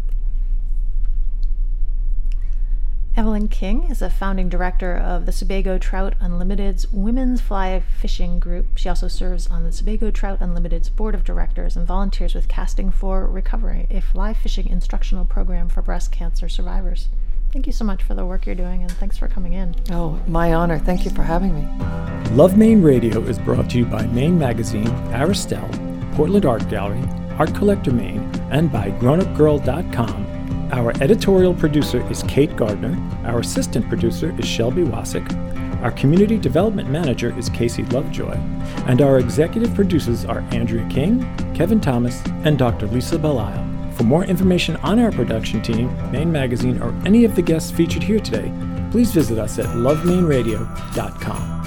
Evelyn 3.19 3.49
King 3.49 3.83
is 3.91 4.01
a 4.01 4.09
founding 4.09 4.47
director 4.47 4.95
of 4.95 5.25
the 5.25 5.33
Sebago 5.33 5.77
Trout 5.77 6.13
Unlimited's 6.21 6.89
Women's 6.93 7.41
Fly 7.41 7.83
Fishing 7.99 8.39
Group. 8.39 8.77
She 8.77 8.87
also 8.87 9.09
serves 9.09 9.47
on 9.47 9.65
the 9.65 9.73
Sebago 9.73 10.09
Trout 10.09 10.39
Unlimited's 10.39 10.87
board 10.87 11.13
of 11.13 11.25
directors 11.25 11.75
and 11.75 11.85
volunteers 11.85 12.33
with 12.33 12.47
Casting 12.47 12.91
for 12.91 13.27
Recovery, 13.27 13.87
a 13.91 13.99
fly 13.99 14.33
fishing 14.33 14.69
instructional 14.69 15.25
program 15.25 15.67
for 15.67 15.81
breast 15.81 16.13
cancer 16.13 16.47
survivors. 16.47 17.09
Thank 17.51 17.67
you 17.67 17.73
so 17.73 17.83
much 17.83 18.03
for 18.03 18.13
the 18.13 18.25
work 18.25 18.45
you're 18.45 18.55
doing 18.55 18.83
and 18.83 18.91
thanks 18.93 19.17
for 19.17 19.27
coming 19.27 19.51
in. 19.51 19.75
Oh, 19.91 20.17
my 20.25 20.53
honor. 20.53 20.79
Thank 20.79 21.03
you 21.03 21.11
for 21.11 21.23
having 21.23 21.53
me. 21.53 21.67
Love 22.37 22.55
Maine 22.55 22.81
Radio 22.81 23.19
is 23.23 23.37
brought 23.37 23.69
to 23.71 23.79
you 23.79 23.85
by 23.85 24.05
Maine 24.05 24.39
Magazine, 24.39 24.87
Aristelle, 25.11 25.69
Portland 26.15 26.45
Art 26.45 26.69
Gallery, 26.69 27.03
Art 27.37 27.53
Collector 27.53 27.91
Maine, 27.91 28.21
and 28.49 28.71
by 28.71 28.91
grownupgirl.com 28.91 30.28
our 30.71 30.91
editorial 31.01 31.53
producer 31.53 32.07
is 32.11 32.23
Kate 32.23 32.55
Gardner. 32.55 32.97
Our 33.25 33.39
assistant 33.39 33.87
producer 33.89 34.35
is 34.39 34.45
Shelby 34.45 34.83
Wasick. 34.83 35.27
Our 35.81 35.91
community 35.91 36.37
development 36.37 36.89
manager 36.89 37.37
is 37.37 37.49
Casey 37.49 37.83
Lovejoy. 37.85 38.35
And 38.87 39.01
our 39.01 39.19
executive 39.19 39.73
producers 39.73 40.25
are 40.25 40.41
Andrea 40.51 40.87
King, 40.89 41.21
Kevin 41.53 41.79
Thomas, 41.79 42.21
and 42.43 42.57
Dr. 42.57 42.87
Lisa 42.87 43.17
Belisle. 43.17 43.93
For 43.95 44.03
more 44.03 44.25
information 44.25 44.75
on 44.77 44.99
our 44.99 45.11
production 45.11 45.61
team, 45.61 45.89
Maine 46.11 46.31
Magazine, 46.31 46.81
or 46.81 46.93
any 47.05 47.25
of 47.25 47.35
the 47.35 47.41
guests 47.41 47.71
featured 47.71 48.03
here 48.03 48.19
today, 48.19 48.51
please 48.91 49.11
visit 49.11 49.37
us 49.37 49.59
at 49.59 49.65
lovemaineradio.com. 49.67 51.58